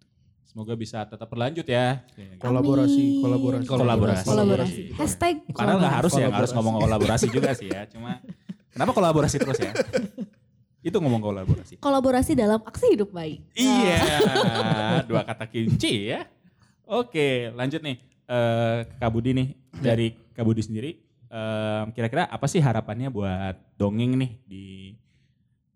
[0.46, 2.00] Semoga bisa tetap berlanjut ya.
[2.40, 3.68] Kolaborasi, kolaborasi.
[3.68, 4.24] Kolaborasi.
[4.24, 4.82] Kolaborasi.
[4.96, 7.84] Hashtag Padahal nggak harus ya, nggak harus ngomong kolaborasi juga sih ya.
[7.84, 8.24] Cuma
[8.72, 9.76] kenapa kolaborasi terus ya?
[10.86, 11.82] Itu ngomong kolaborasi.
[11.82, 13.42] kolaborasi dalam aksi hidup baik.
[13.58, 13.98] Iya,
[15.10, 16.22] dua kata kunci ya.
[16.86, 17.98] Oke, lanjut nih
[18.30, 19.48] eh ke Kak Budi nih.
[19.76, 20.94] Dari Kak Budi sendiri,
[21.26, 24.64] em, kira-kira apa sih harapannya buat dongeng nih di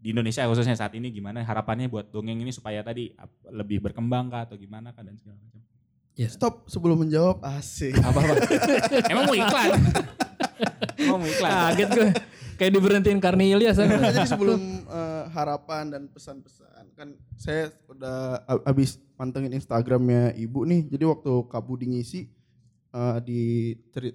[0.00, 3.12] di Indonesia khususnya saat ini gimana harapannya buat dongeng ini supaya tadi
[3.52, 5.60] lebih berkembang kah atau gimana kah dan segala macam.
[6.20, 7.96] Stop sebelum menjawab asik.
[7.98, 8.34] Apa apa?
[9.12, 9.80] Emang mau iklan?
[11.08, 11.50] Mau iklan?
[11.50, 12.08] Kaget gue.
[12.56, 13.80] Kayak diberhentiin Karni Ilyas.
[13.80, 20.68] Nah, jadi sebelum eh, harapan dan pesan-pesan kan saya udah a- abis pantengin Instagramnya ibu
[20.68, 20.84] nih.
[20.92, 22.28] Jadi waktu Kak Budi ngisi
[22.92, 23.40] eh, di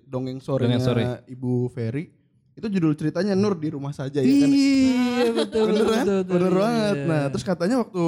[0.06, 1.26] dongeng sorenya sore.
[1.26, 2.14] Ibu Ferry
[2.56, 4.48] itu judul ceritanya Nur di rumah saja ya kan.
[4.48, 5.66] Iya betul.
[5.74, 6.06] Bener kan?
[6.06, 6.60] betul, betul, Bener iya.
[6.62, 6.96] banget.
[7.10, 8.06] Nah, terus katanya waktu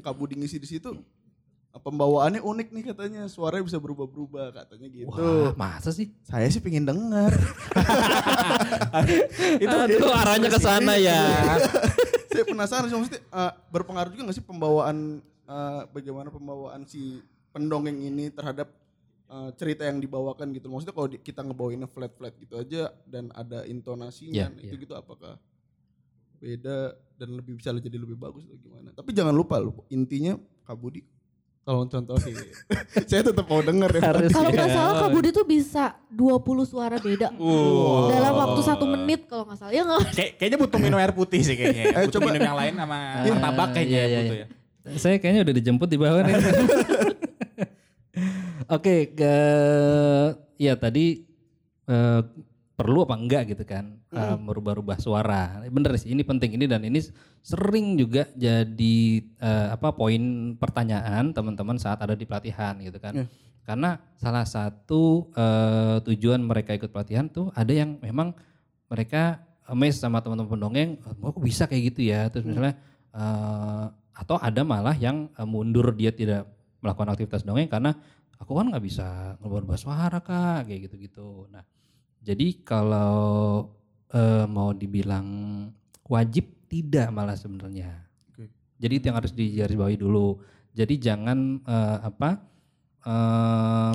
[0.00, 0.94] Kak Budi ngisi di situ
[1.74, 5.10] pembawaannya unik nih katanya suaranya bisa berubah-berubah katanya gitu.
[5.10, 6.14] Wah, masa sih?
[6.22, 7.32] Saya sih pengen denger.
[9.64, 11.18] Itu, itu arahnya ke sana ya.
[12.34, 17.22] saya penasaran sih maksudnya eh, berpengaruh juga gak sih pembawaan eh, bagaimana pembawaan si
[17.54, 18.66] pendongeng ini terhadap
[19.30, 23.62] eh, cerita yang dibawakan gitu maksudnya kalau kita ngebawainnya flat flat gitu aja dan ada
[23.70, 24.82] intonasinya nah, itu iya.
[24.82, 25.38] gitu apakah
[26.42, 30.34] beda dan lebih bisa jadi lebih bagus atau gimana tapi jangan lupa loh intinya
[30.66, 30.76] Kak
[31.64, 32.36] Kalau contohin
[33.08, 34.28] saya tetap mau denger ya Harus.
[34.30, 38.12] Kalau nggak salah Kak Budi tuh bisa 20 suara beda Wow.
[38.12, 39.72] dalam waktu satu menit kalau nggak salah.
[39.72, 40.12] Ya nggak?
[40.12, 41.84] Kayak, kayaknya butuh minum air putih sih kayaknya.
[41.90, 42.26] Eh, butuh coba.
[42.28, 43.32] minum yang lain sama Iya.
[43.32, 44.46] martabak kayaknya Iya, iya, butuh iya.
[44.84, 44.98] ya.
[45.00, 46.34] Saya kayaknya udah dijemput di bawah nih.
[48.70, 49.34] Oke, ke
[50.56, 51.24] ya tadi
[51.84, 52.20] eh,
[52.74, 55.60] perlu apa enggak gitu kan eh, merubah-rubah suara.
[55.66, 57.02] Bener sih, ini penting ini dan ini
[57.42, 63.12] sering juga jadi eh, apa poin pertanyaan teman-teman saat ada di pelatihan gitu kan.
[63.12, 63.26] Iya.
[63.64, 68.32] Karena salah satu eh, tujuan mereka ikut pelatihan tuh ada yang memang
[68.88, 72.30] mereka amazed sama teman-teman pendongeng, oh kok bisa kayak gitu ya.
[72.30, 72.74] Terus misalnya
[73.12, 76.46] eh, atau ada malah yang mundur dia tidak
[76.78, 77.96] melakukan aktivitas dongeng karena
[78.38, 81.48] aku kan nggak bisa ngeluar suara kak kayak gitu-gitu.
[81.48, 81.64] Nah
[82.24, 83.68] jadi kalau
[84.14, 85.26] eh, mau dibilang
[86.06, 88.06] wajib tidak malah sebenarnya.
[88.30, 88.48] Oke.
[88.78, 90.38] Jadi itu yang harus digarisbawahi dulu.
[90.74, 92.30] Jadi jangan eh, apa
[93.02, 93.94] eh,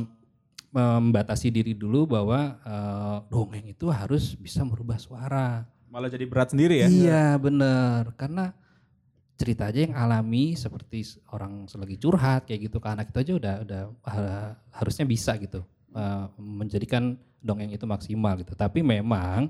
[0.69, 5.65] membatasi diri dulu bahwa eh, dongeng itu harus bisa merubah suara.
[5.89, 6.88] Malah jadi berat sendiri ya.
[6.88, 8.53] Iya bener karena
[9.39, 13.55] cerita aja yang alami seperti orang selagi curhat kayak gitu ke anak itu aja udah
[13.63, 15.63] udah ha- harusnya bisa gitu
[15.95, 18.53] eh, menjadikan dongeng itu maksimal gitu.
[18.53, 19.49] Tapi memang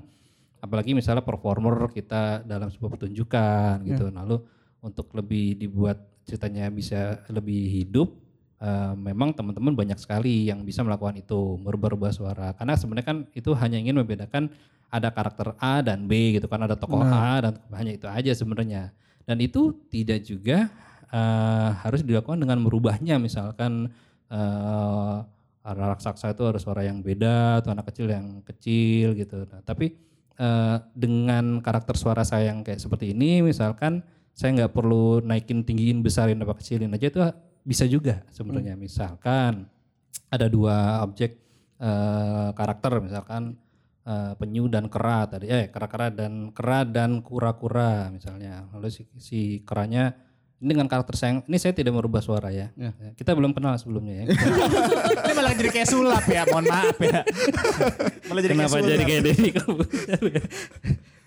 [0.60, 4.40] apalagi misalnya performer kita dalam sebuah pertunjukan gitu, lalu
[4.80, 8.12] untuk lebih dibuat ceritanya bisa lebih hidup,
[8.60, 12.52] eh, memang teman-teman banyak sekali yang bisa melakukan itu merubah-rubah suara.
[12.56, 14.52] Karena sebenarnya kan itu hanya ingin membedakan
[14.90, 18.92] ada karakter A dan B gitu kan ada tokoh A dan hanya itu aja sebenarnya.
[19.24, 20.68] Dan itu tidak juga
[21.10, 23.18] eh, harus dilakukan dengan merubahnya.
[23.18, 23.90] Misalkan
[25.60, 29.42] ada raksasa itu harus suara yang beda atau anak kecil yang kecil gitu.
[29.50, 29.92] Nah, tapi
[30.40, 34.00] eh, dengan karakter suara saya yang kayak seperti ini misalkan
[34.32, 37.20] saya nggak perlu naikin tinggiin besarin apa kecilin aja itu
[37.60, 38.72] bisa juga sebenarnya.
[38.80, 39.68] Misalkan
[40.32, 41.36] ada dua objek
[41.76, 43.60] eh, karakter misalkan
[44.08, 48.64] eh, penyu dan kera tadi eh kera-kera dan kera dan kura-kura misalnya.
[48.72, 50.16] Lalu si, si keranya
[50.60, 52.92] dengan karakter saya ini saya tidak merubah suara ya, Ya.
[53.16, 54.24] kita belum kenal sebelumnya ya.
[55.24, 57.24] Ini malah jadi kayak sulap ya, mohon maaf ya.
[58.28, 59.62] malah jadi kenapa kayak jadi kayak Deddy ya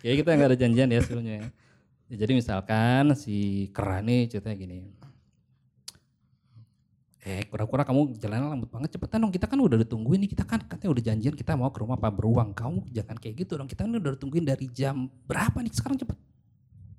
[0.04, 1.46] Kayaknya kita nggak ada janjian ya sebelumnya ya.
[2.13, 4.78] Ya, jadi misalkan si kera nih ceritanya gini.
[7.23, 9.31] Eh kura-kura kamu jalan lambat banget cepetan dong.
[9.31, 10.29] Kita kan udah ditungguin nih.
[10.36, 12.52] Kita kan katanya udah janjian kita mau ke rumah Pak Beruang.
[12.52, 13.65] Kamu jangan kayak gitu dong.
[13.65, 15.71] Kita ini udah ditungguin dari jam berapa nih?
[15.71, 16.19] Sekarang cepet.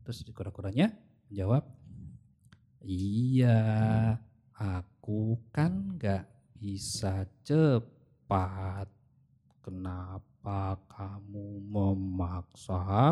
[0.02, 0.96] Terus kura-kuranya
[1.28, 1.68] jawab
[2.84, 3.60] iya
[4.54, 6.24] aku kan nggak
[6.60, 8.88] bisa cepat
[9.64, 13.10] kenapa kamu memaksaku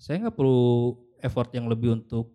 [0.00, 2.32] saya nggak perlu effort yang lebih untuk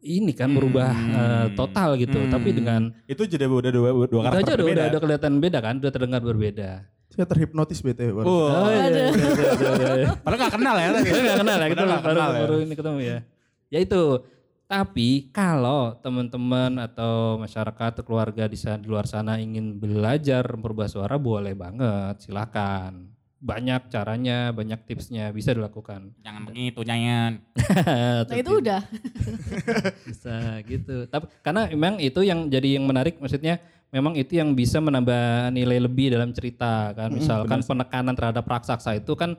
[0.00, 1.12] ini kan merubah Hmm.
[1.12, 2.16] eh, total gitu.
[2.16, 2.32] Hmm.
[2.32, 4.80] Tapi dengan Itu jadi udah dua, dua itu karakter aja udah, berbeda.
[4.80, 6.70] udah, udah kelihatan beda kan, udah terdengar berbeda.
[7.10, 8.22] Saya terhipnotis BTW.
[8.22, 10.08] Oh, Oh, iya, iya, iya, iya, iya.
[10.24, 10.88] padahal gak kenal ya.
[10.96, 12.40] Kita nggak kenal ya, kita Padahal nggak baru, kenal ya.
[12.40, 13.18] baru ini ketemu ya.
[13.68, 14.04] Ya itu.
[14.64, 20.86] Tapi kalau teman-teman atau masyarakat atau keluarga di, sa- di luar sana ingin belajar merubah
[20.86, 23.10] suara boleh banget, silakan.
[23.36, 26.14] Banyak caranya, banyak tipsnya bisa dilakukan.
[26.20, 27.42] Jangan begitu, jangan.
[28.30, 28.82] Nah itu udah.
[30.04, 30.96] bisa gitu.
[31.06, 33.58] Tapi karena memang itu yang jadi yang menarik maksudnya
[33.90, 37.10] memang itu yang bisa menambah nilai lebih dalam cerita kan.
[37.10, 39.34] Misalkan penekanan terhadap raksasa itu kan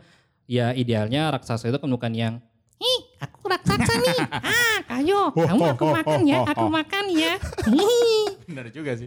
[0.46, 2.36] ya idealnya raksasa itu kan bukan yang
[2.82, 4.18] Ih, aku raksasa nih.
[4.42, 7.38] Ah, kayo, kamu aku makan ya, aku makan ya.
[8.50, 9.06] Bener juga sih.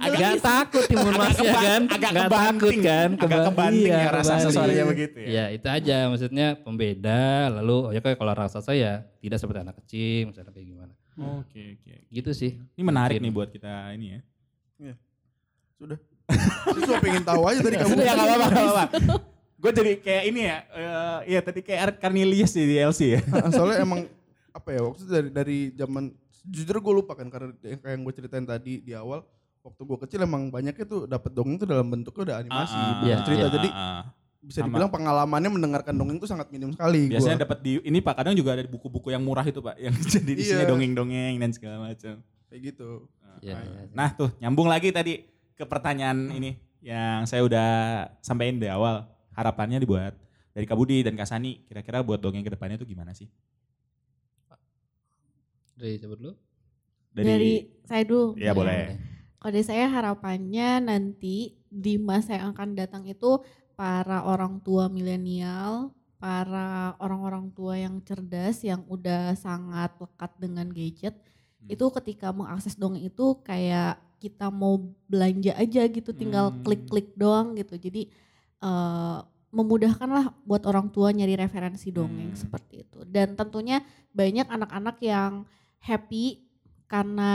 [0.00, 1.84] Agak takut timun mas ya kan?
[1.84, 3.08] agak kebanting, kan?
[3.20, 5.28] agak Keba- kebanting iya, ya raksasa suaranya begitu ya.
[5.28, 9.76] Ya itu aja maksudnya pembeda lalu oh ya kayak kalau raksasa ya tidak seperti anak
[9.84, 10.92] kecil misalnya kayak gimana.
[11.16, 11.94] Oke, oke.
[12.08, 12.50] Gitu sih.
[12.74, 13.26] Ini menarik Mungkin.
[13.26, 14.20] nih buat kita ini ya.
[15.74, 15.98] Sudah.
[16.24, 17.90] Saya cuma pengen tahu aja tadi kamu.
[17.90, 18.84] Sudah ya gak apa-apa, gak apa-apa.
[19.54, 23.20] Gue jadi kayak ini ya, eh, iya tadi kayak Art Cornelius di DLC ya.
[23.48, 24.00] Soalnya emang
[24.50, 26.04] apa ya waktu itu dari dari zaman
[26.44, 29.24] jujur gue lupa kan karena yang kayak yang gue ceritain tadi di awal
[29.60, 33.02] waktu gue kecil emang banyaknya tuh dapat dongeng tuh dalam bentuknya udah animasi Ah, bukan
[33.02, 33.50] Iya, cerita iya.
[33.50, 34.02] jadi Ah,
[34.44, 34.68] bisa Sama.
[34.68, 38.52] dibilang pengalamannya mendengarkan dongeng tuh sangat minim sekali Biasanya dapat di ini Pak, kadang juga
[38.52, 40.68] ada di buku-buku yang murah itu Pak, yang jadi di sini Iya.
[40.68, 42.20] dongeng-dongeng dan segala macam.
[42.46, 43.08] kayak gitu
[43.42, 43.90] Ya, ya.
[43.90, 47.68] Nah tuh nyambung lagi tadi ke pertanyaan ini yang saya udah
[48.20, 49.04] sampaikan di awal.
[49.34, 50.14] Harapannya dibuat
[50.54, 53.26] dari Kak Budi dan Kak Sani, kira-kira buat dongeng ke depannya tuh gimana sih?
[55.74, 56.32] Dari siapa dulu?
[57.10, 58.38] Dari, saya dulu.
[58.38, 58.94] Iya boleh.
[59.38, 63.42] Kalau dari saya harapannya nanti di masa yang akan datang itu
[63.74, 71.14] para orang tua milenial, para orang-orang tua yang cerdas yang udah sangat lekat dengan gadget,
[71.60, 71.68] Hmm.
[71.68, 76.64] itu ketika mengakses dongeng itu kayak kita mau belanja aja gitu, tinggal Hmm.
[76.64, 77.76] klik-klik doang gitu.
[77.76, 78.08] Jadi
[78.64, 79.18] eh,
[79.52, 82.40] memudahkan lah buat orang tua nyari referensi dongeng Hmm.
[82.40, 83.04] seperti itu.
[83.04, 83.84] Dan tentunya
[84.16, 85.44] banyak anak-anak yang
[85.84, 86.40] happy
[86.88, 87.32] karena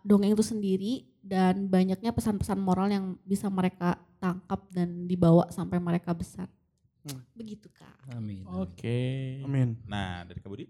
[0.00, 6.12] dongeng itu sendiri dan banyaknya pesan-pesan moral yang bisa mereka tangkap dan dibawa sampai mereka
[6.12, 6.52] besar.
[7.00, 7.24] Hmm.
[7.32, 8.12] Begitu kak.
[8.12, 8.44] Amin.
[8.44, 9.40] Oke.
[9.40, 10.68] amin Nah dari Kak Budi?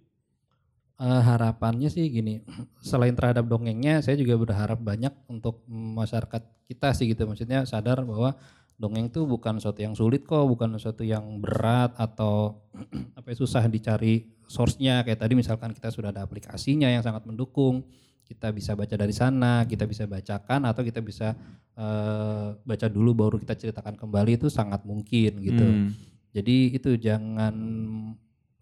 [0.95, 2.39] Eh, harapannya sih gini,
[2.79, 7.27] selain terhadap dongengnya, saya juga berharap banyak untuk masyarakat kita sih gitu.
[7.27, 8.39] Maksudnya sadar bahwa
[8.79, 12.63] dongeng itu bukan sesuatu yang sulit kok, bukan sesuatu yang berat atau
[13.19, 15.03] apa ya, susah dicari source-nya.
[15.03, 17.83] Kayak tadi misalkan kita sudah ada aplikasinya yang sangat mendukung,
[18.25, 21.37] kita bisa baca dari sana, kita bisa bacakan atau kita bisa
[21.77, 25.65] eh, baca dulu baru kita ceritakan kembali itu sangat mungkin gitu.
[25.65, 25.89] Hmm.
[26.35, 27.55] Jadi itu jangan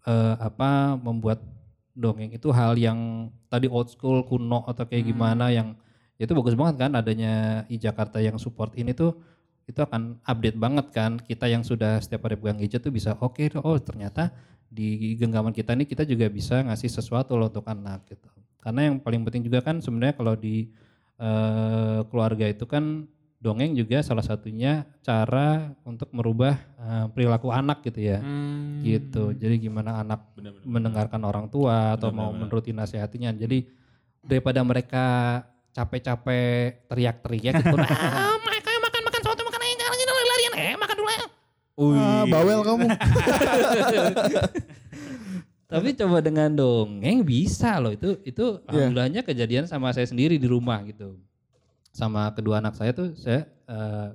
[0.03, 1.41] eh, apa membuat
[1.93, 5.11] dongeng itu hal yang tadi old school kuno atau kayak Hmm.
[5.13, 5.77] gimana yang
[6.17, 9.13] itu bagus banget kan adanya i Jakarta yang support ini tuh
[9.63, 13.39] itu akan update banget kan kita yang sudah setiap hari pegang gadget tuh bisa oke
[13.63, 14.33] oh ternyata
[14.67, 18.27] di genggaman kita nih kita juga bisa ngasih sesuatu loh untuk anak gitu
[18.63, 20.71] karena yang paling penting juga kan sebenarnya kalau di
[21.15, 23.03] eh, keluarga itu kan
[23.37, 28.79] dongeng juga salah satunya cara untuk merubah eh, perilaku anak gitu ya Hmm.
[28.81, 30.63] gitu jadi gimana anak Benar-benar.
[30.63, 33.67] mendengarkan orang tua atau mau menuruti nasihatnya jadi
[34.21, 35.05] daripada mereka
[35.73, 40.95] capek-capek teriak-teriak gitu ah mereka makan makan soto makan aja jangan jangan larian eh makan
[40.95, 41.23] dulu ya
[41.73, 41.97] Wih.
[41.99, 42.85] ah, bawel kamu
[45.67, 47.93] tapi coba dengan dongeng bisa loh.
[47.93, 51.17] Itu itu alhamdulillahnya kejadian sama saya sendiri di rumah gitu.
[51.93, 54.09] Sama kedua anak saya tuh saya eh,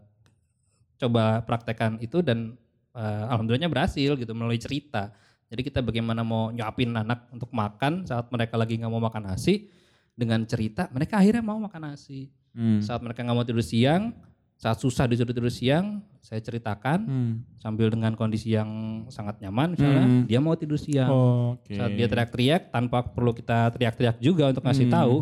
[0.99, 2.55] coba praktekkan itu dan
[2.95, 5.11] eh, alhamdulillahnya berhasil gitu melalui cerita.
[5.49, 9.73] Jadi kita bagaimana mau nyuapin anak untuk makan saat mereka lagi nggak mau makan nasi
[10.13, 12.31] dengan cerita mereka akhirnya mau makan nasi.
[12.59, 12.83] Hmm.
[12.83, 14.11] saat mereka nggak mau tidur siang
[14.59, 17.33] saat susah disuruh tidur siang saya ceritakan Hmm.
[17.57, 18.67] sambil dengan kondisi yang
[19.07, 20.23] sangat nyaman misalnya Hmm.
[20.27, 21.09] dia mau tidur siang
[21.55, 21.79] Oke.
[21.79, 24.97] saat dia teriak-teriak tanpa perlu kita teriak-teriak juga untuk ngasih Hmm.
[24.99, 25.17] tahu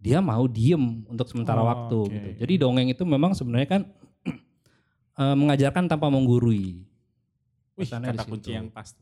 [0.00, 2.10] dia mau diem untuk sementara Oh, waktu oke.
[2.10, 3.82] gitu jadi dongeng itu memang sebenarnya kan
[5.20, 6.88] eh, mengajarkan tanpa menggurui
[7.76, 8.92] Wih, kata kunci yang pas.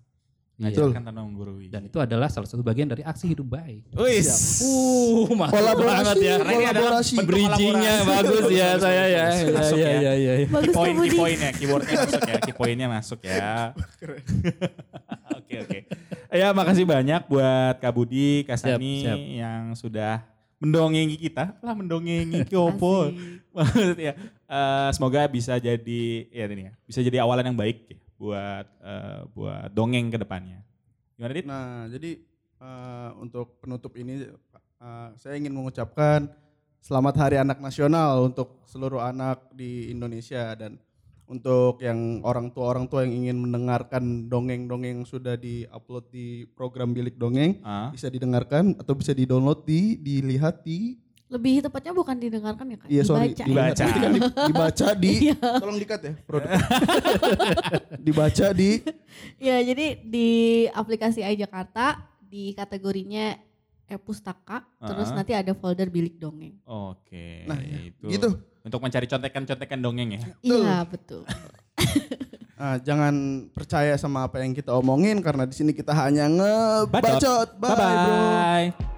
[0.59, 0.67] Tuh.
[0.67, 0.75] Iya.
[0.91, 1.67] Ngajarkan tanpa menggurui.
[1.71, 4.27] dan itu adalah salah satu bagian dari aksi hidup baik Wih.
[4.27, 8.11] uh mantap Kolaborasi, banget ya Karena ini adalah bridgingnya kolaborasi.
[8.11, 9.39] bagus ya saya ya bagus.
[9.39, 9.95] ya Masuk ya ya.
[9.95, 13.51] ya ya Key Bagus point, key point ya, keyboardnya masuk ya, key pointnya masuk ya.
[15.39, 15.79] Oke oke.
[16.29, 19.17] Ya makasih banyak buat Kak Budi, Kak Sani siap.
[19.17, 20.21] yang sudah
[20.59, 21.57] mendongengi kita.
[21.63, 23.09] Lah mendongengi Kyopo.
[23.09, 23.97] Asik.
[24.07, 24.13] ya.
[24.45, 29.21] Eh, semoga bisa jadi ya ini ya, bisa jadi awalan yang baik ya buat eh,
[29.33, 30.61] buat dongeng ke depannya.
[31.15, 31.47] Gimana Dit?
[31.47, 32.11] Nah, jadi
[32.59, 36.27] eh, untuk penutup ini eh, saya ingin mengucapkan
[36.83, 40.79] selamat Hari Anak Nasional untuk seluruh anak di Indonesia dan
[41.29, 46.97] untuk yang orang tua orang tua yang ingin mendengarkan dongeng-dongeng yang sudah diupload di program
[46.97, 47.93] Bilik Dongeng Ah.
[47.93, 50.97] bisa didengarkan atau bisa di-download di dilihat di
[51.29, 53.45] Lebih tepatnya bukan didengarkan ya kak, iya sorry dibaca.
[53.45, 53.85] Dibaca.
[53.85, 55.37] Kan di- dibaca di Iya.
[55.61, 56.49] tolong dikat ya produk
[58.07, 58.71] dibaca di
[59.37, 60.29] Ya jadi di
[60.69, 63.37] aplikasi iJakarta di kategorinya
[63.85, 65.17] e-pustaka, terus Ah.
[65.17, 66.57] nanti ada folder bilik dongeng.
[66.63, 67.45] Oke.
[67.45, 68.05] Nah, ya, itu.
[68.07, 68.29] gitu.
[68.61, 70.21] Untuk mencari contekan-contekan dongeng ya.
[70.41, 71.25] Iya betul.
[72.59, 73.15] Ah, jangan
[73.49, 76.91] percaya sama apa yang kita omongin karena di sini kita hanya ngebacot.
[76.91, 77.49] Bye, Bacot.
[77.55, 77.71] bro.
[77.71, 78.98] Bye-bye.